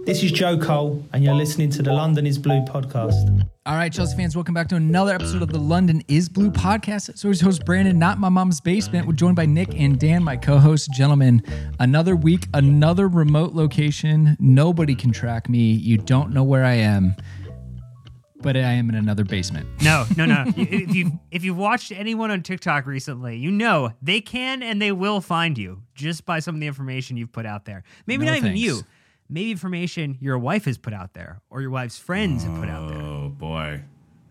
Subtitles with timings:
[0.00, 3.48] This is Joe Cole, and you're listening to the London is Blue podcast.
[3.64, 7.16] All right, Chelsea fans, welcome back to another episode of the London is Blue podcast.
[7.16, 9.06] So, his host Brandon, not my mom's basement.
[9.06, 10.86] We're joined by Nick and Dan, my co hosts.
[10.94, 11.42] Gentlemen,
[11.80, 14.36] another week, another remote location.
[14.38, 15.72] Nobody can track me.
[15.72, 17.16] You don't know where I am,
[18.42, 19.66] but I am in another basement.
[19.82, 20.44] No, no, no.
[20.56, 24.92] if you if you've watched anyone on TikTok recently, you know they can and they
[24.92, 27.82] will find you just by some of the information you've put out there.
[28.06, 28.60] Maybe No not even thanks.
[28.60, 28.82] you.
[29.28, 32.88] Maybe information your wife has put out there or your wife's friends have put out
[32.88, 32.98] there.
[32.98, 33.82] Oh boy,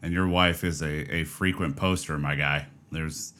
[0.01, 2.67] and your wife is a, a frequent poster, my guy.
[2.91, 3.33] There's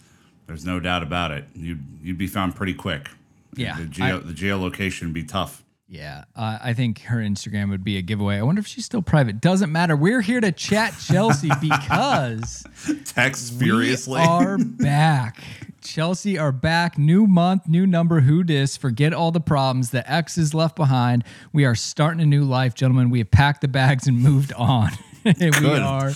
[0.47, 1.45] there's no doubt about it.
[1.55, 3.09] You'd you'd be found pretty quick.
[3.55, 5.63] Yeah, the geo I- the geolocation would be tough.
[5.87, 8.37] Yeah, uh, I think her Instagram would be a giveaway.
[8.37, 9.39] I wonder if she's still private.
[9.39, 9.95] Doesn't matter.
[9.95, 12.63] We're here to chat Chelsea because
[13.05, 14.19] Text furiously.
[14.21, 15.43] We are back.
[15.83, 16.97] Chelsea are back.
[16.97, 18.21] New month, new number.
[18.21, 18.75] Who dis?
[18.77, 19.91] Forget all the problems.
[19.91, 21.23] The X is left behind.
[21.53, 23.11] We are starting a new life, gentlemen.
[23.11, 24.89] We have packed the bags and moved on.
[25.23, 25.81] we Good.
[25.83, 26.13] are.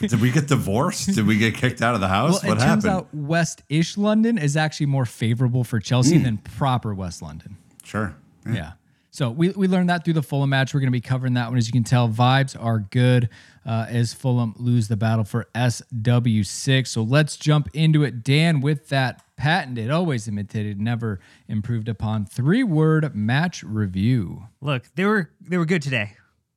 [0.00, 1.14] Did we get divorced?
[1.14, 2.42] Did we get kicked out of the Well, house?
[2.42, 2.86] it what turns happened?
[2.86, 7.58] out West-ish London is actually more favorable for Chelsea than proper West London.
[7.84, 8.16] sure.
[8.46, 8.72] Yeah.
[9.10, 10.72] So we, we learned that through the Fulham match.
[10.72, 11.58] We're going to be covering that one.
[11.58, 13.30] As you can tell, vibes are good
[13.66, 16.86] uh, as Fulham lose the battle for SW6.
[16.86, 18.22] So let's jump into it.
[18.22, 24.44] Dan, with that patented, always imitated, never improved upon three word match review.
[24.60, 26.12] Look, they were they were good today.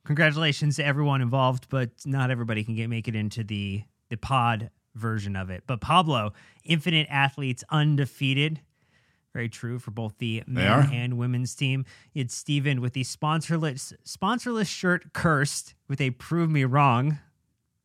[0.06, 4.70] Congratulations to everyone involved, but not everybody can get make it into the the pod
[4.96, 5.64] version of it.
[5.68, 8.60] But Pablo, Infinite Athletes undefeated.
[9.34, 11.86] Very true for both the men and women's team.
[12.14, 17.20] It's Steven with the sponsorless sponsorless shirt cursed with a prove me wrong.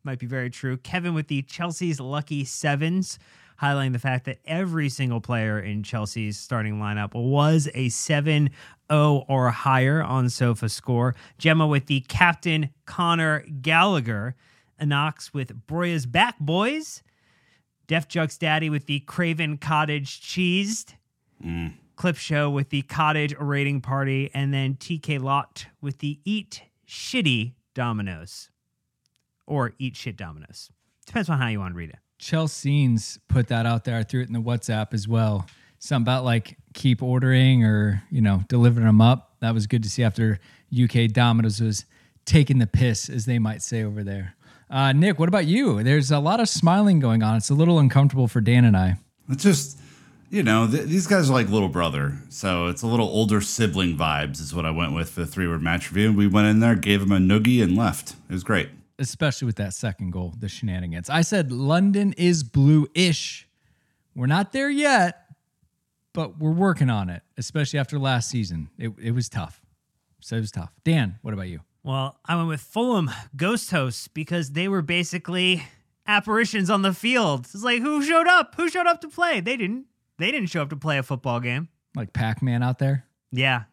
[0.02, 0.76] Might be very true.
[0.76, 3.18] Kevin with the Chelsea's lucky sevens,
[3.60, 8.50] highlighting the fact that every single player in Chelsea's starting lineup was a 7
[8.90, 11.14] 0 or higher on sofa score.
[11.38, 14.34] Gemma with the captain Conor Gallagher.
[14.80, 17.02] Anox with Broja's back boys.
[17.86, 20.94] Def Jux Daddy with the Craven Cottage cheesed.
[21.96, 27.54] Clip Show with the Cottage rating party, and then TK Lot with the Eat Shitty
[27.74, 28.50] Dominoes.
[29.46, 30.70] Or Eat Shit Dominoes.
[31.06, 31.98] Depends on how you want to read it.
[32.18, 33.96] Chelseans put that out there.
[33.96, 35.46] I threw it in the WhatsApp as well.
[35.78, 39.36] Something about like keep ordering or, you know, delivering them up.
[39.40, 40.40] That was good to see after
[40.72, 41.84] UK Dominoes was
[42.24, 44.34] taking the piss, as they might say over there.
[44.68, 45.82] Uh, Nick, what about you?
[45.82, 47.36] There's a lot of smiling going on.
[47.36, 48.96] It's a little uncomfortable for Dan and I.
[49.28, 49.78] It's just,
[50.36, 52.12] you know, th- these guys are like little brother.
[52.28, 55.48] So it's a little older sibling vibes, is what I went with for the three
[55.48, 56.12] word match review.
[56.12, 58.10] We went in there, gave him a noogie, and left.
[58.28, 58.68] It was great.
[58.98, 61.10] especially with that second goal, the shenanigans.
[61.10, 63.48] I said London is blue ish.
[64.14, 65.26] We're not there yet,
[66.14, 68.70] but we're working on it, especially after last season.
[68.78, 69.60] It, it was tough.
[70.20, 70.72] So it was tough.
[70.84, 71.60] Dan, what about you?
[71.82, 75.62] Well, I went with Fulham Ghost Hosts because they were basically
[76.06, 77.40] apparitions on the field.
[77.52, 78.54] It's like who showed up?
[78.56, 79.40] Who showed up to play?
[79.40, 79.84] They didn't.
[80.18, 81.68] They didn't show up to play a football game.
[81.94, 83.06] Like Pac Man out there?
[83.32, 83.64] Yeah.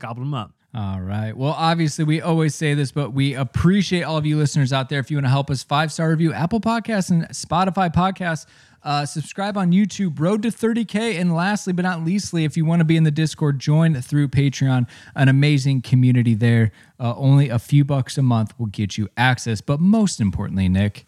[0.00, 0.52] Gobbled them up.
[0.76, 1.36] All right.
[1.36, 4.98] Well, obviously, we always say this, but we appreciate all of you listeners out there.
[4.98, 8.46] If you want to help us, five star review, Apple Podcasts and Spotify Podcasts.
[8.82, 11.18] Uh, subscribe on YouTube, Road to 30K.
[11.18, 14.28] And lastly, but not leastly, if you want to be in the Discord, join through
[14.28, 16.72] Patreon, an amazing community there.
[16.98, 19.60] Uh, only a few bucks a month will get you access.
[19.60, 21.06] But most importantly, Nick,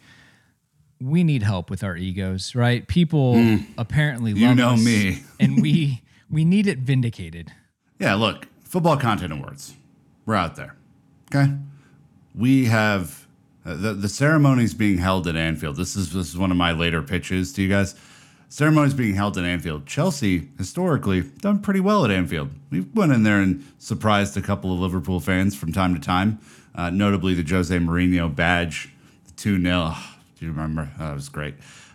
[1.00, 2.86] we need help with our egos, right?
[2.86, 5.22] People apparently You know us, me.
[5.40, 7.52] and we we need it vindicated.
[7.98, 9.74] Yeah, look, football content awards.
[10.24, 10.74] We're out there.
[11.34, 11.52] Okay?
[12.34, 13.26] We have
[13.64, 15.76] uh, the the ceremony's being held at Anfield.
[15.76, 17.94] This is this is one of my later pitches to you guys.
[18.48, 19.86] Ceremony's being held at Anfield.
[19.86, 22.50] Chelsea historically done pretty well at Anfield.
[22.70, 26.38] We went in there and surprised a couple of Liverpool fans from time to time.
[26.72, 28.92] Uh, notably the Jose Mourinho badge,
[29.24, 29.94] the two 0
[30.38, 30.90] Do you remember?
[30.98, 31.54] That was great.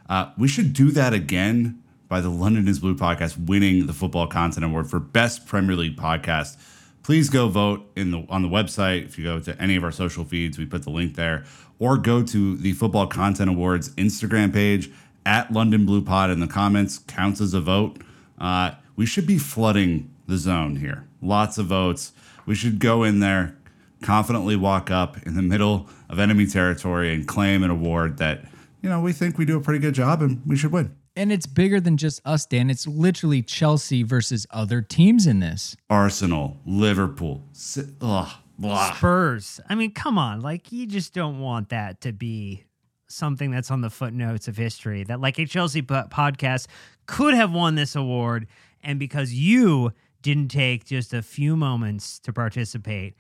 [0.10, 4.28] Uh, we should do that again by the London is Blue podcast winning the Football
[4.28, 6.58] Content Award for Best Premier League Podcast.
[7.04, 9.06] Please go vote in the on the website.
[9.06, 11.46] If you go to any of our social feeds, we put the link there,
[11.80, 14.92] or go to the Football Content Awards Instagram page
[15.26, 16.98] at London Blue Pod in the comments.
[16.98, 17.98] Counts as a vote.
[18.40, 21.06] Uh, we should be flooding the zone here.
[21.22, 22.12] Lots of votes.
[22.46, 23.56] We should go in there,
[24.02, 28.46] confidently walk up in the middle of enemy territory and claim an award that
[28.82, 30.96] you know we think we do a pretty good job and we should win.
[31.16, 32.70] And it's bigger than just us, Dan.
[32.70, 35.76] It's literally Chelsea versus other teams in this.
[35.90, 37.44] Arsenal, Liverpool.
[37.52, 38.94] Si- ugh, blah.
[38.94, 39.60] Spurs.
[39.68, 40.40] I mean, come on.
[40.40, 42.64] Like, you just don't want that to be
[43.10, 45.04] something that's on the footnotes of history.
[45.04, 46.68] That, like, a Chelsea po- podcast
[47.08, 48.48] could have won this award.
[48.82, 53.16] And because you didn't take just a few moments to participate,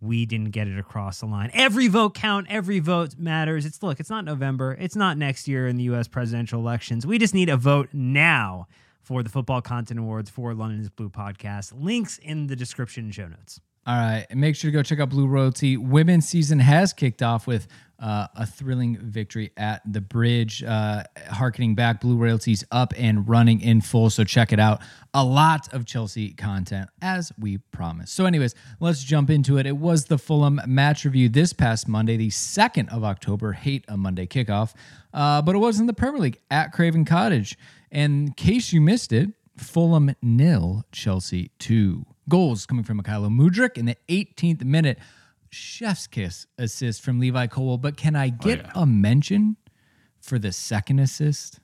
[0.00, 1.50] we didn't get it across the line.
[1.54, 3.64] Every vote count, every vote matters.
[3.64, 7.06] It's look, it's not November, it's not next year in the US presidential elections.
[7.06, 8.66] We just need a vote now
[9.00, 11.72] for the Football Content Awards for London's Blue podcast.
[11.76, 13.60] Links in the description show notes.
[13.86, 14.26] All right.
[14.30, 15.76] And make sure to go check out Blue Royalty.
[15.76, 17.66] Women's season has kicked off with
[17.98, 20.62] uh, a thrilling victory at the bridge.
[20.62, 24.10] Uh, harkening back, Blue Royalty's up and running in full.
[24.10, 24.80] So check it out.
[25.12, 28.14] A lot of Chelsea content, as we promised.
[28.14, 29.66] So, anyways, let's jump into it.
[29.66, 33.52] It was the Fulham match review this past Monday, the 2nd of October.
[33.52, 34.74] Hate a Monday kickoff.
[35.12, 37.56] Uh, but it was in the Premier League at Craven Cottage.
[37.92, 42.04] And in case you missed it, Fulham nil, Chelsea two.
[42.28, 44.98] Goals coming from Mykhailo Mudryk in the 18th minute.
[45.50, 47.78] Chef's kiss assist from Levi Cole.
[47.78, 48.72] But can I get yeah.
[48.74, 49.56] a mention
[50.20, 51.60] for the second assist?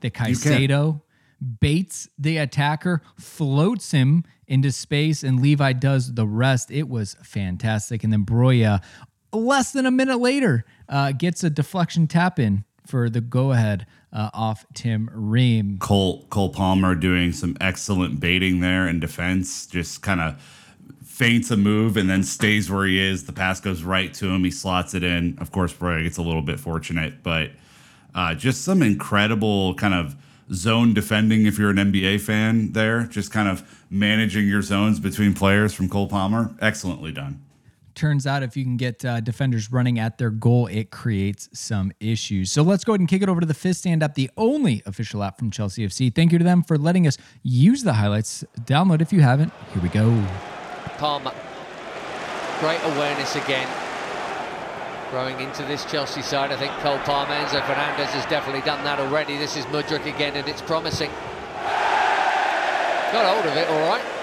[0.00, 1.02] The Caicedo
[1.60, 6.70] baits the attacker, floats him into space, and Levi does the rest.
[6.70, 8.02] It was fantastic.
[8.04, 8.82] And then Broja,
[9.32, 13.86] less than a minute later, uh, gets a deflection tap in for the go ahead
[14.12, 15.78] uh, off Tim Ream.
[15.78, 20.40] Cole Cole Palmer doing some excellent baiting there in defense, just kind of
[21.04, 23.24] feints a move and then stays where he is.
[23.24, 24.42] The pass goes right to him.
[24.44, 25.38] He slots it in.
[25.38, 27.50] Of course, Broja gets a little bit fortunate, but
[28.14, 30.16] uh, just some incredible kind of
[30.52, 33.04] zone defending if you're an NBA fan there.
[33.04, 36.54] Just kind of managing your zones between players from Cole Palmer.
[36.60, 37.40] Excellently done.
[37.94, 41.92] Turns out if you can get uh, defenders running at their goal, it creates some
[42.00, 42.50] issues.
[42.50, 44.82] So let's go ahead and kick it over to the 5th Stand app, the only
[44.84, 46.12] official app from Chelsea FC.
[46.12, 48.44] Thank you to them for letting us use the highlights.
[48.62, 49.52] Download if you haven't.
[49.72, 50.24] Here we go.
[50.98, 51.32] Palmer.
[52.60, 53.68] Great awareness again.
[55.10, 58.98] Growing into this Chelsea side, I think Cole Palmer, Enzo Fernandez has definitely done that
[58.98, 59.36] already.
[59.36, 61.10] This is Mudryk again, and it's promising.
[63.12, 64.13] Got hold of it, all right.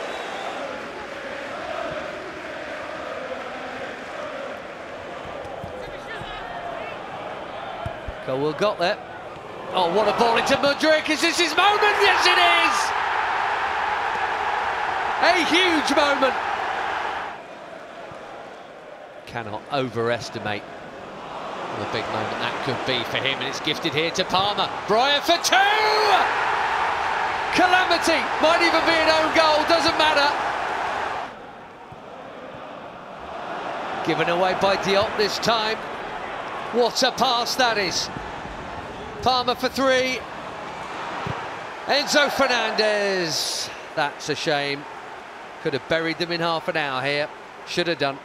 [8.32, 8.98] Colwill got there.
[9.74, 11.10] Oh, what a ball into Mudryk.
[11.10, 11.96] Is this his moment?
[12.00, 12.76] Yes, it is!
[15.28, 16.34] A huge moment.
[19.26, 24.24] Cannot overestimate the big moment that could be for him, and it's gifted here to
[24.24, 24.70] Palmer.
[24.88, 26.16] Broja for two!
[27.60, 28.24] Calamity!
[28.40, 30.32] Might even be an own goal, doesn't matter.
[34.08, 35.78] Given away by Diop this time.
[36.74, 38.10] What a pass that is.
[39.22, 40.20] Palmer for three.
[41.86, 43.70] Enzo Fernandez.
[43.96, 44.84] That's a shame.
[45.62, 47.30] Could have buried them in half an hour here.
[47.68, 48.18] Should have done.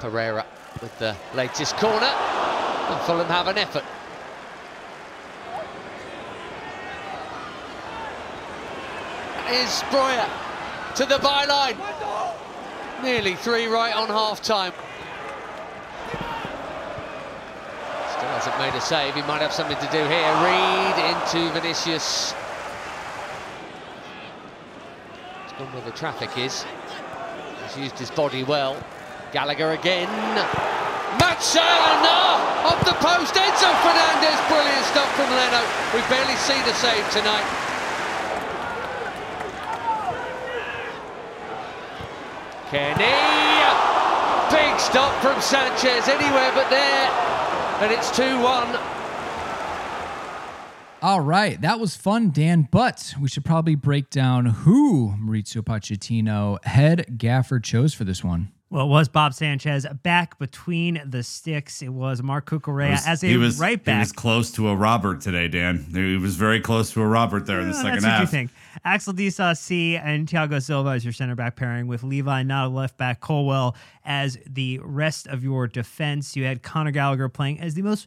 [0.00, 0.46] Pereira
[0.80, 2.06] with the latest corner.
[2.06, 3.84] And Fulham have an effort.
[9.50, 10.26] Is Breuer
[10.94, 11.76] to the byline.
[13.02, 14.72] Nearly three right on half time.
[18.36, 19.14] Hasn't made a save.
[19.14, 20.28] He might have something to do here.
[20.44, 22.36] Reed into Vinicius.
[25.44, 26.66] He's gone where the traffic is.
[27.64, 28.76] He's used his body well.
[29.32, 30.12] Gallagher again.
[31.16, 32.36] Matsana
[32.68, 33.32] off the post.
[33.32, 34.36] Enzo Fernandez.
[34.52, 35.64] Brilliant stuff from Leno.
[35.96, 37.48] We've barely seen a save tonight.
[42.68, 43.16] Kenny.
[44.52, 46.06] Big stop from Sanchez.
[46.06, 47.25] Anywhere but there.
[47.78, 48.78] And it's 2 1.
[51.02, 52.66] All right, that was fun, Dan.
[52.70, 58.50] But we should probably break down who Mauricio Pochettino, head gaffer, chose for this one.
[58.76, 61.80] Well, it was Bob Sanchez back between the sticks.
[61.80, 63.94] It was Marc Cucurella was- as a was, right back.
[63.94, 65.86] He was close to a Robert today, Dan.
[65.94, 68.30] He was very close to a Robert there in the second that's what you half.
[68.30, 68.50] think.
[68.84, 72.98] Axel Disasi and Thiago Silva as your center back pairing with Levi, not a left
[72.98, 76.36] back, Colwill as the rest of your defense.
[76.36, 78.06] You had Conor Gallagher playing as the most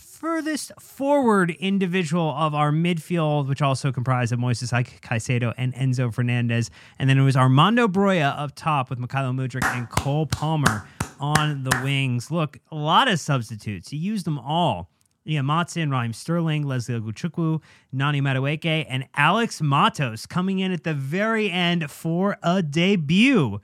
[0.00, 6.70] furthest forward individual of our midfield, which also comprised of Moises Caicedo and Enzo Fernandez.
[6.98, 10.88] And then it was Armando Broja up top with Mykhailo Mudryk and Cole Palmer
[11.20, 12.30] on the wings.
[12.30, 13.90] Look, a lot of substitutes.
[13.90, 14.90] He used them all.
[15.24, 17.60] Yeah, Maatsen, Raheem Sterling, Lesley Ugochukwu,
[17.92, 23.60] Noni Madueke, and Alex Matos coming in at the very end for a debut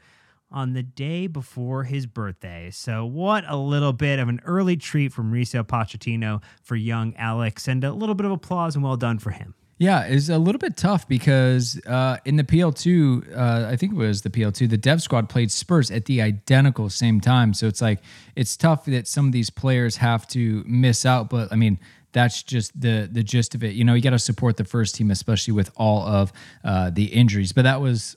[0.56, 2.70] on the day before his birthday.
[2.72, 7.68] So, what a little bit of an early treat from Mauricio Pochettino for young Alex,
[7.68, 9.54] and a little bit of applause and well done for him.
[9.78, 13.96] Yeah, it's a little bit tough because uh, in the PL2, uh, I think it
[13.96, 17.52] was the PL2, the dev squad played Spurs at the identical same time.
[17.52, 18.00] So it's like,
[18.34, 21.28] it's tough that some of these players have to miss out.
[21.28, 21.78] But I mean,
[22.12, 23.75] that's just the the gist of it.
[23.75, 26.32] You know, you got to support the first team, especially with all of
[26.64, 27.52] uh, the injuries.
[27.52, 28.16] But that was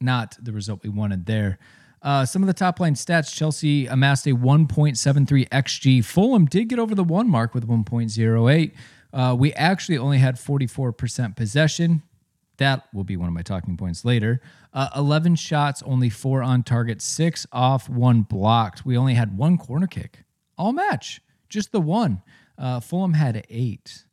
[0.00, 1.58] not the result we wanted there.
[2.00, 6.04] Uh, some of the top line stats Chelsea amassed a 1.73 XG.
[6.04, 8.72] Fulham did get over the one mark with 1.08.
[9.12, 12.02] Uh, we actually only had 44% possession.
[12.58, 14.40] That will be one of my talking points later.
[14.72, 18.84] Uh, 11 shots, only four on target, six off, one blocked.
[18.84, 20.24] We only had one corner kick
[20.58, 22.20] all match, just the one.
[22.58, 24.04] Uh, Fulham had eight.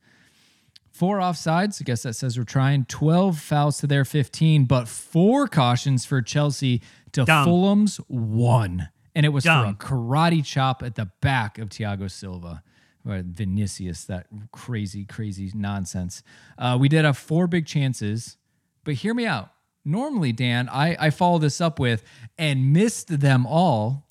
[0.96, 1.82] Four offsides.
[1.82, 2.86] I guess that says we're trying.
[2.86, 7.44] 12 fouls to their 15, but four cautions for Chelsea to Dumb.
[7.44, 8.88] Fulham's one.
[9.14, 9.75] And it was Dumb.
[9.75, 12.64] for a karate chop at the back of Thiago Silva.
[13.06, 16.24] Or Vinicius, that crazy, crazy nonsense.
[16.58, 18.38] Uh, we did have four big chances,
[18.86, 19.50] but hear me out.
[19.84, 22.06] Normally, Dan, I, I follow this up with
[22.38, 24.08] and missed them all.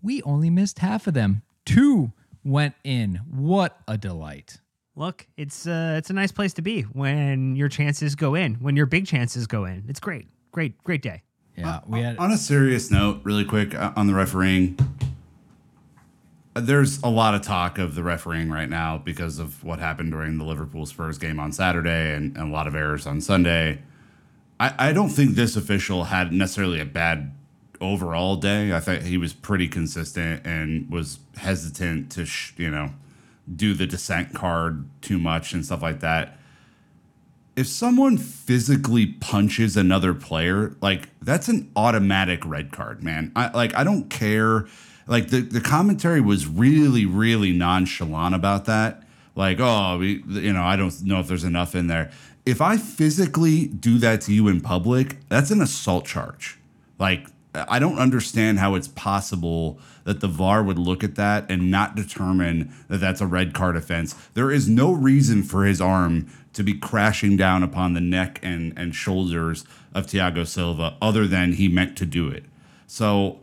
[0.00, 1.42] We only missed half of them.
[1.66, 2.12] Two
[2.44, 3.22] went in.
[3.28, 4.60] What a delight.
[4.98, 8.74] Look, it's uh, it's a nice place to be when your chances go in, when
[8.74, 9.84] your big chances go in.
[9.88, 11.22] It's great, great, great day.
[11.56, 14.76] Yeah, we had On a serious note, really quick uh, on the refereeing,
[16.56, 20.10] uh, there's a lot of talk of the refereeing right now because of what happened
[20.10, 23.80] during the Liverpool Spurs game on Saturday and, and a lot of errors on Sunday.
[24.58, 27.32] I, I don't think this official had necessarily a bad
[27.80, 28.72] overall day.
[28.72, 32.90] I think he was pretty consistent and was hesitant to, sh- you know,
[33.56, 36.38] do the dissent card too much and stuff like that
[37.58, 43.32] if someone physically punches another player, like that's an automatic red card, man.
[43.34, 44.68] I like I don't care.
[45.08, 49.02] Like the, the commentary was really, really nonchalant about that.
[49.34, 52.12] Like, oh, we, you know, I don't know if there's enough in there.
[52.46, 56.60] If I physically do that to you in public, that's an assault charge.
[56.98, 61.70] Like, I don't understand how it's possible that the VAR would look at that and
[61.70, 64.14] not determine that that's a red card offense.
[64.34, 68.72] There is no reason for his arm to be crashing down upon the neck and,
[68.76, 69.64] and shoulders
[69.94, 72.44] of Thiago Silva other than he meant to do it.
[72.86, 73.40] So,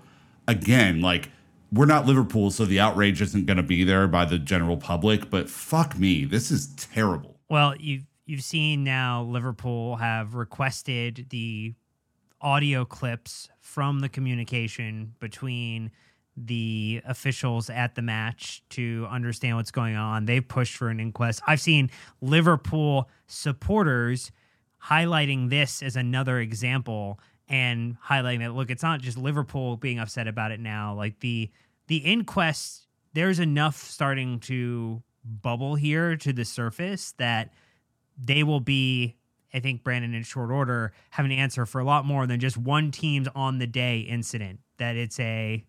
[0.47, 1.29] again, like,
[1.71, 5.29] we're not Liverpool, so the outrage isn't going to be there by the general public,
[5.29, 7.39] but fuck me, this is terrible.
[7.50, 11.75] Well, you've you've seen now Liverpool have requested the
[12.41, 15.89] audio clips from the communication between
[16.38, 20.25] the officials at the match to understand what's going on.
[20.25, 21.41] They've pushed for an inquest.
[21.48, 21.89] I've seen
[22.22, 24.31] Liverpool supporters
[24.84, 27.19] highlighting this as another example
[27.50, 30.93] and highlighting that look, it's not just Liverpool being upset about it now.
[30.93, 31.50] Like the
[31.88, 37.51] the inquest, there's enough starting to bubble here to the surface that
[38.15, 39.15] they will be
[39.55, 42.57] I think Brandon in short order have an answer for a lot more than just
[42.57, 44.59] one team's on the day incident.
[44.79, 45.63] That it's a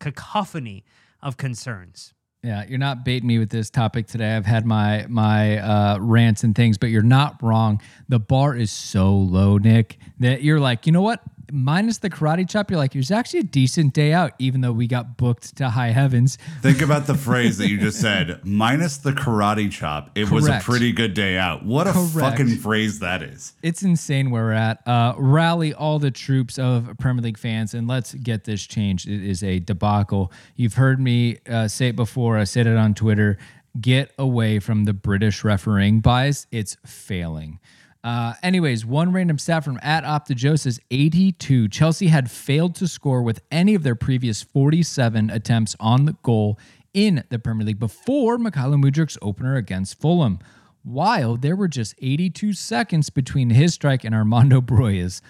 [0.00, 0.84] cacophony
[1.22, 2.12] of concerns.
[2.42, 4.36] Yeah, you're not baiting me with this topic today.
[4.36, 7.80] I've had my my uh, rants and things, but you're not wrong.
[8.08, 11.22] The bar is so low, Nick, that you're like, you know what?
[11.54, 14.72] Minus the karate chop, you're like, it was actually a decent day out, even though
[14.72, 16.36] we got booked to high heavens.
[16.62, 20.10] Think about the phrase that you just said, minus the karate chop.
[20.16, 21.64] It was a pretty good day out.
[21.64, 22.12] What a Correct.
[22.38, 23.52] fucking phrase that is.
[23.62, 24.86] It's insane where we're at.
[24.86, 29.08] Uh, rally all the troops of Premier League fans and let's get this changed.
[29.08, 30.32] It is a debacle.
[30.56, 32.36] You've heard me uh, say it before.
[32.36, 33.38] I said it on Twitter.
[33.80, 36.48] Get away from the British refereeing bias.
[36.50, 37.60] It's failing.
[38.04, 41.68] Uh, anyways, one random stat from at OptaJoe says 82.
[41.68, 46.58] Chelsea had failed to score with any of their previous 47 attempts on the goal
[46.92, 50.38] in the Premier League before Mykhailo Mudryk's opener against Fulham
[50.82, 55.22] while there were just 82 seconds between his strike and Armando Broja's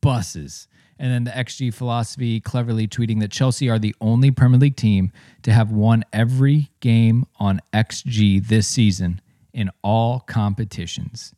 [0.00, 0.68] buses.
[0.98, 5.12] And then the XG philosophy cleverly tweeting that Chelsea are the only Premier League team
[5.42, 9.20] to have won every game on XG this season
[9.52, 11.34] in all competitions.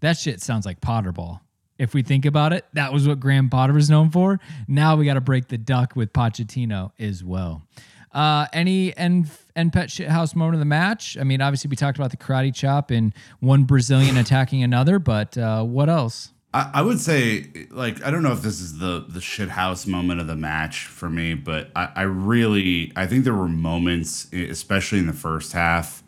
[0.00, 1.40] That shit sounds like Potterball.
[1.78, 4.38] If we think about it, that was what Graham Potter was known for.
[4.68, 7.62] Now we got to break the duck with Pochettino as well.
[8.12, 11.16] Uh, any end end pet shithouse moment of the match?
[11.18, 15.38] I mean, obviously we talked about the karate chop and one Brazilian attacking another, but
[15.38, 16.32] uh, what else?
[16.52, 19.86] I, I would say, like, I don't know if this is the the shit house
[19.86, 24.26] moment of the match for me, but I, I really, I think there were moments,
[24.32, 26.02] especially in the first half,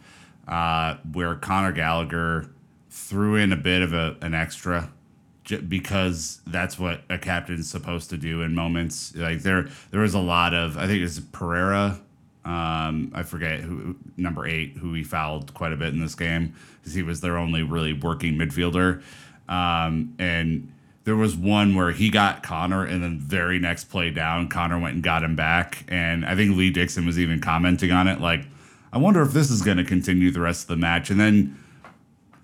[0.48, 2.50] uh, where Conor Gallagher
[2.92, 4.90] threw in a bit of a, an extra
[5.66, 10.18] because that's what a captain's supposed to do in moments like there there was a
[10.20, 11.98] lot of i think it's pereira
[12.44, 16.54] um, i forget who number eight who he fouled quite a bit in this game
[16.80, 19.02] because he was their only really working midfielder
[19.48, 20.72] um, and
[21.04, 24.94] there was one where he got Conor, and then very next play down, Conor went
[24.94, 25.84] and got him back.
[25.88, 28.46] And I think Lee Dixon was even commenting on it, like,
[28.92, 31.10] I wonder if this is going to continue the rest of the match.
[31.10, 31.58] And then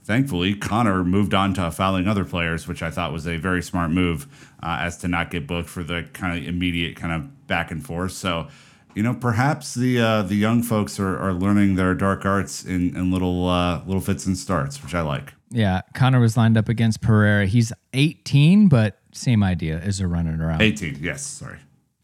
[0.09, 3.91] thankfully, Conor moved on to fouling other players, which I thought was a very smart
[3.91, 4.27] move
[4.63, 7.85] uh, as to not get booked for the kind of immediate kind of back and
[7.85, 8.13] forth.
[8.13, 8.49] So,
[8.95, 12.97] you know, perhaps the uh, the young folks are, are learning their dark arts in,
[12.97, 15.35] in little uh, little fits and starts, which I like.
[15.51, 17.47] Yeah, Conor was lined up against Pereira.
[17.47, 20.63] He's 18, but same idea as a running around.
[20.63, 21.59] 18, yes, sorry.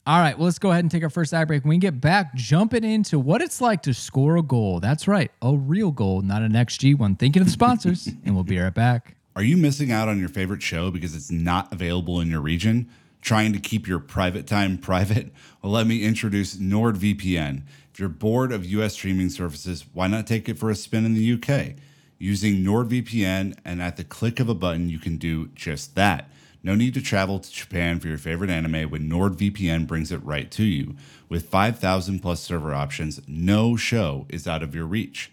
[0.07, 1.65] All right, well, let's go ahead and take our first ad break.
[1.65, 4.79] When we get back, jumping into what it's like to score a goal.
[4.79, 7.17] That's right, a real goal, not an XG one.
[7.17, 9.17] Thinking of the sponsors, and we'll be right back.
[9.35, 12.91] Are you missing out on your favorite show because it's not available in your region?
[13.23, 15.33] Trying to keep your private time private?
[15.63, 17.63] Well, let me introduce NordVPN.
[17.91, 21.15] If you're bored of US streaming services, why not take it for a spin in
[21.15, 21.77] the UK?
[22.19, 26.29] Using NordVPN, and at the click of a button, you can do just that.
[26.64, 30.50] No need to travel to Japan for your favorite anime when NordVPN brings it right
[30.52, 30.97] to you.
[31.28, 35.30] With 5,000 plus server options, no show is out of your reach.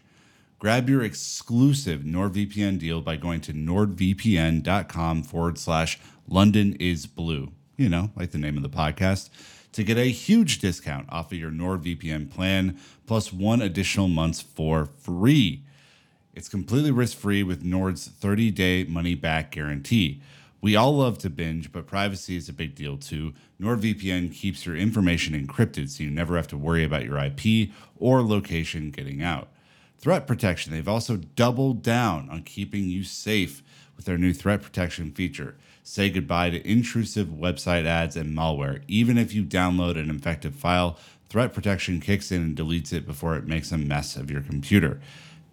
[0.59, 7.53] Grab your exclusive NordVPN deal by going to nordvpn.com forward slash London is blue.
[7.77, 9.29] You know, like the name of the podcast,
[9.71, 14.85] to get a huge discount off of your NordVPN plan plus one additional month for
[14.85, 15.63] free.
[16.35, 20.21] It's completely risk free with Nord's 30 day money back guarantee.
[20.61, 23.33] We all love to binge, but privacy is a big deal too.
[23.59, 28.21] NordVPN keeps your information encrypted so you never have to worry about your IP or
[28.21, 29.47] location getting out.
[29.97, 33.63] Threat protection, they've also doubled down on keeping you safe
[33.95, 35.55] with their new threat protection feature.
[35.83, 38.83] Say goodbye to intrusive website ads and malware.
[38.87, 40.97] Even if you download an infected file,
[41.29, 45.01] threat protection kicks in and deletes it before it makes a mess of your computer.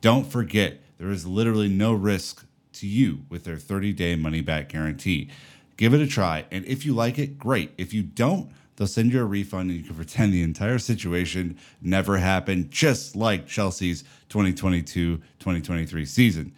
[0.03, 2.45] Don't forget, there is literally no risk
[2.81, 5.31] to you with their 30 day money back guarantee.
[5.77, 7.73] Give it a try, and if you like it, great.
[7.79, 11.59] If you don't, they'll send you a refund and you can pretend the entire situation
[11.81, 16.53] never happened, just like Chelsea's 2022 2023 season.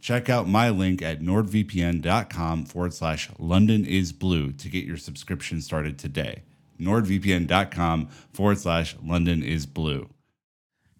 [0.00, 5.60] Check out my link at nordvpn.com forward slash London is blue to get your subscription
[5.60, 6.42] started today.
[6.80, 10.08] nordvpn.com forward slash London is blue.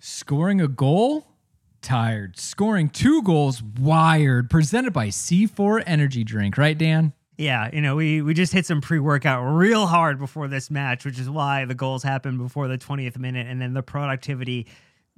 [0.00, 1.35] Scoring a goal?
[1.82, 2.38] Tired.
[2.38, 3.62] Scoring two goals?
[3.62, 4.50] Wired.
[4.50, 7.12] Presented by C4 Energy Drink, right, Dan?
[7.38, 11.18] Yeah, you know, we we just hit some pre-workout real hard before this match, which
[11.18, 14.66] is why the goals happened before the 20th minute and then the productivity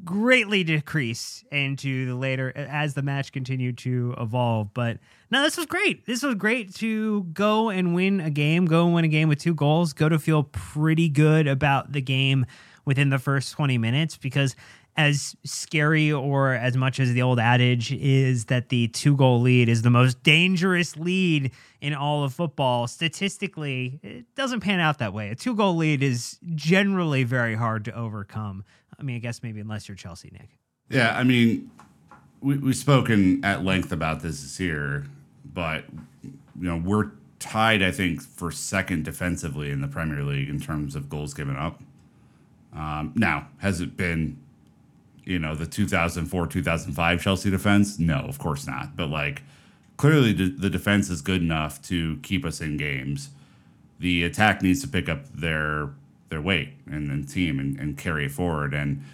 [0.04, 4.72] greatly decreased into the later as the match continued to evolve.
[4.74, 4.98] But
[5.30, 6.06] no, this was great.
[6.06, 9.40] This was great to go and win a game, go and win a game with
[9.40, 12.46] two goals, go to feel pretty good about the game
[12.84, 14.56] within the first 20 minutes because
[14.98, 19.68] as scary or as much as the old adage is that the two goal lead
[19.68, 25.14] is the most dangerous lead in all of football, statistically, it doesn't pan out that
[25.14, 25.30] way.
[25.30, 28.64] A two goal lead is generally very hard to overcome.
[28.98, 30.58] I mean, I guess maybe unless you're Chelsea, Nick.
[30.90, 31.70] Yeah, I mean,
[32.40, 35.06] we, we've spoken at length about this this year,
[35.44, 35.84] but,
[36.24, 40.96] you know, we're tied, I think, for second defensively in the Premier League in terms
[40.96, 41.80] of goals given up.
[42.74, 44.38] Um, now, has it been
[45.28, 47.98] you know the 2004 2005 Chelsea defense?
[47.98, 48.96] No, of course not.
[48.96, 49.42] But like
[49.98, 53.28] clearly the defense is good enough to keep us in games.
[54.00, 55.90] The attack needs to pick up their
[56.30, 58.72] their weight and, and team and, and carry it forward.
[58.72, 59.04] And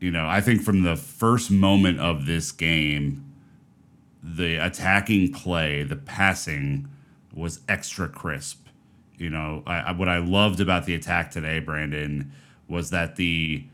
[0.00, 3.24] you know, I think from the first moment of this game,
[4.20, 6.88] the attacking play, the passing
[7.32, 8.66] was extra crisp.
[9.16, 12.32] You know, I, I, what I loved about the attack today, Brandon,
[12.68, 13.64] was that the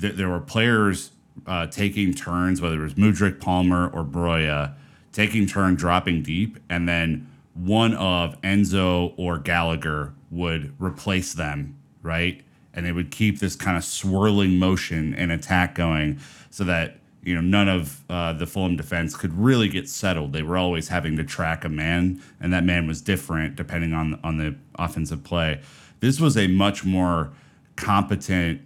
[0.00, 1.10] th- there were players
[1.46, 4.74] uh, taking turns, whether it was Mudryk, Palmer, or Broja,
[5.12, 12.42] taking turn dropping deep, and then one of Enzo or Gallagher would replace them, right?
[12.74, 17.34] And they would keep this kind of swirling motion and attack going so that you
[17.34, 20.32] know none of uh, the Fulham defense could really get settled.
[20.32, 24.20] They were always having to track a man, and that man was different depending on
[24.22, 25.60] on the offensive play.
[26.00, 27.32] This was a much more
[27.76, 28.60] competent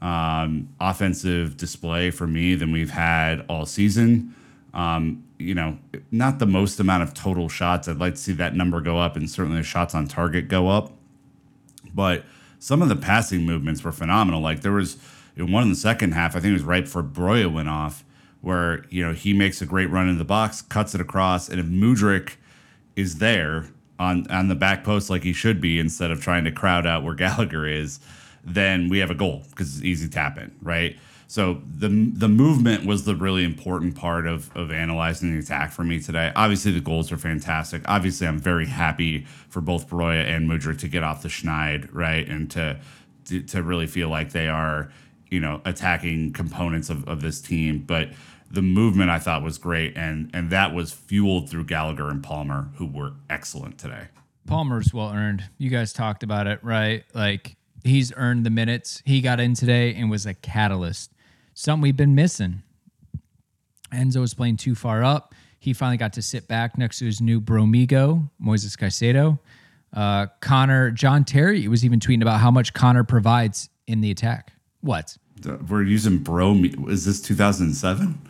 [0.00, 4.34] um, offensive display for me than we've had all season.
[4.74, 5.78] Um, you know,
[6.10, 7.88] not the most amount of total shots.
[7.88, 10.68] I'd like to see that number go up, and certainly the shots on target go
[10.68, 10.92] up.
[11.94, 12.24] But
[12.58, 14.40] some of the passing movements were phenomenal.
[14.40, 14.96] Like there was
[15.36, 18.04] one in the second half, I think it was right before Broja went off,
[18.40, 21.60] where you know he makes a great run in the box, cuts it across, and
[21.60, 22.36] if Mudryk
[22.96, 23.66] is there
[23.98, 27.04] on on the back post like he should be, instead of trying to crowd out
[27.04, 28.00] where Gallagher is,
[28.54, 30.96] then we have a goal because it's easy tap in, right?
[31.28, 35.84] So the the movement was the really important part of of analyzing the attack for
[35.84, 36.32] me today.
[36.34, 37.82] Obviously, the goals are fantastic.
[37.84, 42.26] Obviously, I'm very happy for both Broja and Mudryk to get off the schneid, right,
[42.26, 42.80] and to,
[43.26, 44.90] to to really feel like they are,
[45.30, 47.84] you know, attacking components of, of this team.
[47.86, 48.08] But
[48.50, 52.70] the movement I thought was great, and and that was fueled through Gallagher and Palmer,
[52.76, 54.08] who were excellent today.
[54.46, 55.44] Palmer's well earned.
[55.58, 57.04] You guys talked about it, right?
[57.12, 59.02] Like he's earned the minutes.
[59.04, 61.12] He got in today and was a catalyst.
[61.54, 62.62] Something we've been missing.
[63.92, 65.34] Enzo was playing too far up.
[65.58, 69.38] He finally got to sit back next to his new bromigo, Moises Caicedo.
[69.92, 74.52] Uh, Conor, John Terry was even tweeting about how much Conor provides in the attack.
[74.80, 75.16] What?
[75.68, 76.54] We're using bro.
[76.88, 78.20] Is this 2007?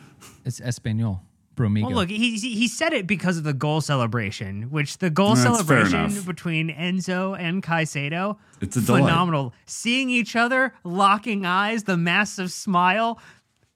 [0.45, 1.23] It's Espanol.
[1.59, 1.87] Bromigo.
[1.87, 5.42] Well, look, he he said it because of the goal celebration, which the goal That's
[5.42, 9.01] celebration between Enzo and Caicedo, It's a delight.
[9.01, 9.53] phenomenal.
[9.66, 13.18] Seeing each other, locking eyes, the massive smile,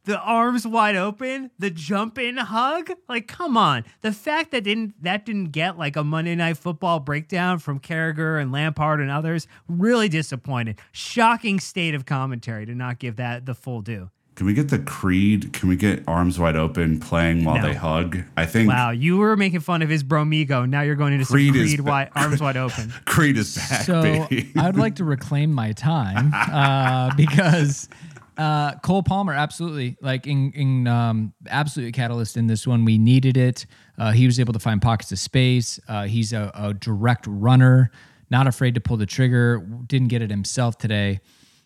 [0.04, 2.90] the arms wide open, the jump in hug.
[3.08, 3.84] Like, come on.
[4.00, 8.40] The fact that didn't that didn't get like a Monday Night Football breakdown from Carragher
[8.40, 10.78] and Lampard and others really disappointed.
[10.92, 14.10] Shocking state of commentary to not give that the full due.
[14.34, 15.52] Can we get the Creed?
[15.52, 17.62] Can we get arms wide open playing while No.
[17.68, 18.18] they hug?
[18.36, 20.66] I think Wow, you were making fun of his bromigo.
[20.68, 22.90] Now you're going into some Creed is Creed wide, arms wide open.
[23.04, 24.50] Creed is back, So baby.
[24.56, 27.90] I'd like to reclaim my time uh, because
[28.38, 32.86] uh, Cole Palmer, absolutely, like in in um, absolutely catalyst in this one.
[32.86, 33.66] We needed it.
[33.98, 35.78] Uh, he was able to find pockets of space.
[35.86, 37.90] Uh, he's a, a direct runner,
[38.30, 39.58] not afraid to pull the trigger.
[39.86, 41.20] Didn't get it himself today.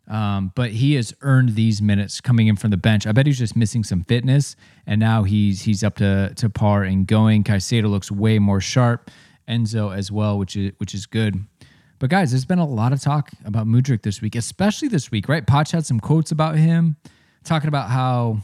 [0.09, 3.07] Um, but he has earned these minutes coming in from the bench.
[3.07, 4.55] I bet he's just missing some fitness,
[4.87, 7.42] and now he's he's up to to par and going.
[7.42, 9.11] Caicedo looks way more sharp.
[9.49, 11.45] Enzo as well, which is which is good.
[11.99, 15.29] But guys, there's been a lot of talk about Mudryk this week, especially this week,
[15.29, 15.47] right?
[15.47, 16.97] Potch had some quotes about him,
[17.42, 18.38] talking about how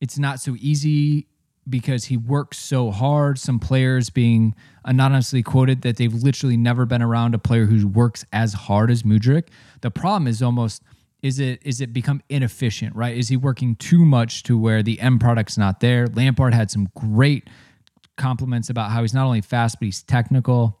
[0.00, 1.26] it's not so easy
[1.68, 3.38] because he works so hard.
[3.38, 8.24] Some players being anonymously quoted that they've literally never been around a player who works
[8.32, 9.48] as hard as Mudryk.
[9.80, 10.82] The problem is almost
[11.22, 13.16] is it is it become inefficient, right?
[13.16, 16.06] Is he working too much to where the end product's not there?
[16.06, 17.48] Lampard had some great
[18.16, 20.80] compliments about how he's not only fast but he's technical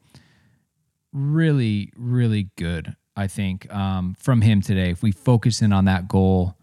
[1.16, 4.90] really, really good, I think, um, from him today.
[4.90, 6.56] If we focus in on that goal,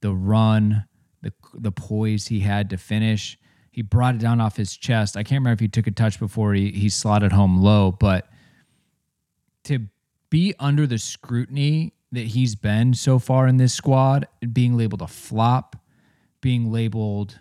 [0.00, 0.84] the run,
[1.22, 3.36] the the poise he had to finish,
[3.78, 5.16] he brought it down off his chest.
[5.16, 8.28] I can't remember if he took a touch before he he slotted home low, but
[9.62, 9.86] to
[10.30, 15.06] be under the scrutiny that he's been so far in this squad, being labeled a
[15.06, 15.76] flop,
[16.40, 17.38] being labeled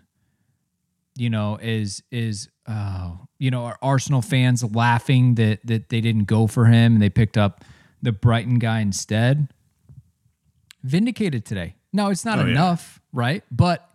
[1.16, 6.26] you know, is is uh, you know, are Arsenal fans laughing that that they didn't
[6.26, 7.66] go for him and they picked up
[8.04, 9.52] the Brighton guy instead.
[10.84, 11.78] Vindicated today.
[11.92, 12.52] No, it's not Oh, yeah.
[12.52, 13.44] enough, right?
[13.50, 13.90] But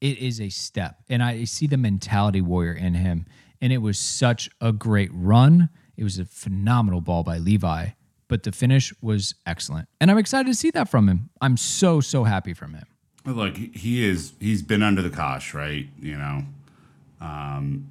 [0.00, 1.02] it is a step.
[1.08, 3.26] And I see the mentality warrior in him.
[3.60, 5.70] And it was such a great run.
[5.96, 7.88] It was a phenomenal ball by Levi,
[8.28, 9.88] but the finish was excellent.
[10.00, 11.30] And I'm excited to see that from him.
[11.40, 12.84] I'm so, so happy from him.
[13.24, 15.88] Look, he- is he's been under the cosh, right?
[16.00, 16.42] You know,
[17.20, 17.88] um,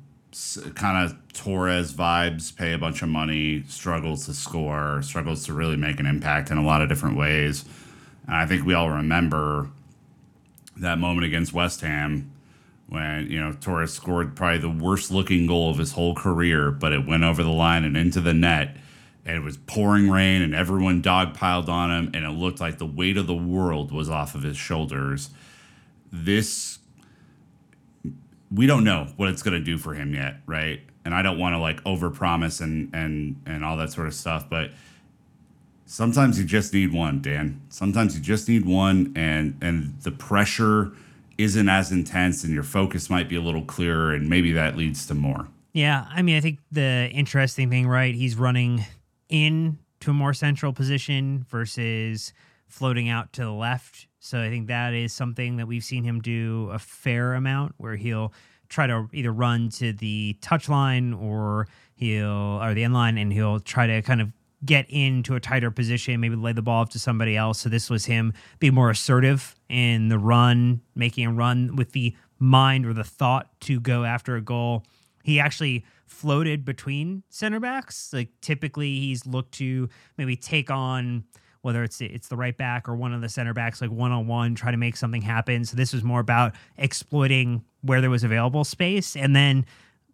[0.75, 5.75] kind of Torres vibes, pay a bunch of money, struggles to score, struggles to really
[5.77, 7.65] make an impact in a lot of different ways.
[8.27, 9.69] And I think we all remember
[10.77, 12.31] that moment against West Ham
[12.87, 16.93] when, you know, Torres scored probably the worst looking goal of his whole career, but
[16.93, 18.77] it went over the line and into the net.
[19.25, 22.85] And it was pouring rain and everyone dogpiled on him, and it looked like the
[22.85, 25.31] weight of the world was off of his shoulders.
[26.11, 26.79] This
[28.51, 30.79] we don't know what it's going to do for him yet, right?
[31.03, 34.47] And I don't want to like overpromise and and and all that sort of stuff,
[34.49, 34.71] but
[35.85, 37.61] sometimes you just need one, Dan.
[37.69, 40.91] Sometimes you just need one and and the pressure
[41.37, 45.05] isn't as intense and your focus might be a little clearer and maybe that leads
[45.07, 45.47] to more.
[45.73, 48.15] Yeah, I mean, I think the interesting thing, right?
[48.15, 48.85] He's running
[49.27, 52.31] in to a more central position versus
[52.67, 54.07] floating out to the left.
[54.19, 57.95] So I think that is something that we've seen him do a fair amount, where
[57.95, 58.33] he'll
[58.69, 63.59] try to either run to the touchline or he'll or the end line, and he'll
[63.59, 64.31] try to kind of
[64.65, 67.59] get into a tighter position, maybe lay the ball up to somebody else.
[67.59, 72.15] So this was him being more assertive in the run, making a run with the
[72.39, 74.83] mind or the thought to go after a goal.
[75.23, 78.11] He actually floated between center backs.
[78.13, 81.23] Like typically he's looked to maybe take on
[81.61, 84.27] whether it's it's the right back or one of the center backs like one on
[84.27, 85.65] one try to make something happen.
[85.65, 89.65] So this was more about exploiting where there was available space and then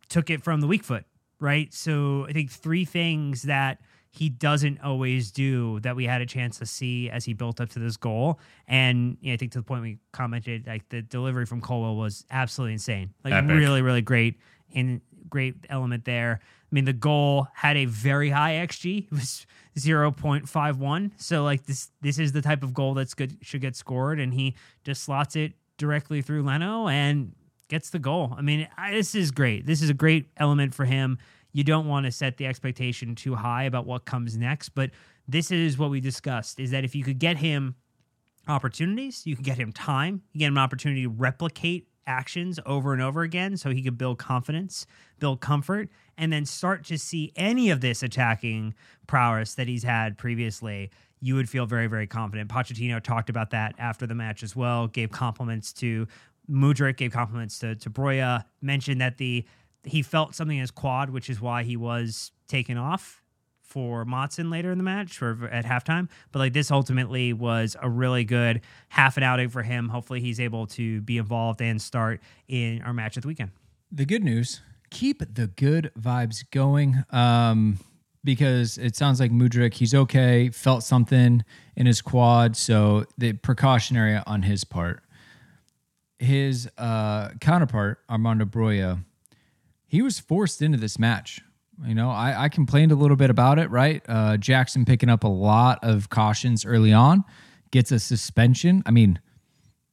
[0.07, 1.03] took it from the weak foot,
[1.41, 1.73] right?
[1.73, 3.79] So I think three things that
[4.13, 7.69] he doesn't always do that we had a chance to see as he built up
[7.69, 8.39] to this goal.
[8.67, 11.95] And you know, I think to the point we commented, like the delivery from Colwill
[11.95, 13.13] was absolutely insane.
[13.23, 13.49] Like Epic.
[13.49, 14.37] really, really great
[14.75, 16.41] and great element there.
[16.43, 19.05] I mean, the goal had a very high XG.
[19.05, 19.45] It was
[19.77, 21.11] 0.51.
[21.15, 24.33] So like this this is the type of goal that's good should get scored and
[24.33, 27.31] he just slots it directly through Leno and
[27.69, 28.35] gets the goal.
[28.37, 29.65] I mean, I, this is great.
[29.65, 31.17] This is a great element for him.
[31.53, 34.91] You don't want to set the expectation too high about what comes next, but
[35.27, 37.75] this is what we discussed is that if you could get him
[38.47, 42.93] opportunities, you could get him time, you get him an opportunity to replicate actions over
[42.93, 44.85] and over again so he could build confidence,
[45.19, 48.73] build comfort, and then start to see any of this attacking
[49.07, 50.89] prowess that he's had previously,
[51.21, 52.49] you would feel very, very confident.
[52.49, 56.07] Pochettino talked about that after the match as well, gave compliments to
[56.49, 59.45] Mudryk, gave compliments to, to Broja, mentioned that the
[59.83, 63.21] he felt something in his quad, which is why he was taken off
[63.61, 66.09] for Maatsen later in the match or at halftime.
[66.31, 69.89] But like this ultimately was a really good half an outing for him.
[69.89, 73.51] Hopefully he's able to be involved and start in our match at the weekend.
[73.91, 77.03] The good news keep the good vibes going.
[77.09, 77.79] Um,
[78.23, 81.43] because it sounds like Mudryk, he's okay, felt something
[81.75, 82.55] in his quad.
[82.55, 85.01] So the precautionary on his part.
[86.19, 89.03] His uh, counterpart, Armando Broja,
[89.91, 91.41] he was forced into this match.
[91.85, 94.01] You know, I, I complained a little bit about it, right?
[94.07, 97.25] Uh, Jackson picking up a lot of cautions early on,
[97.71, 98.83] gets a suspension.
[98.85, 99.19] I mean,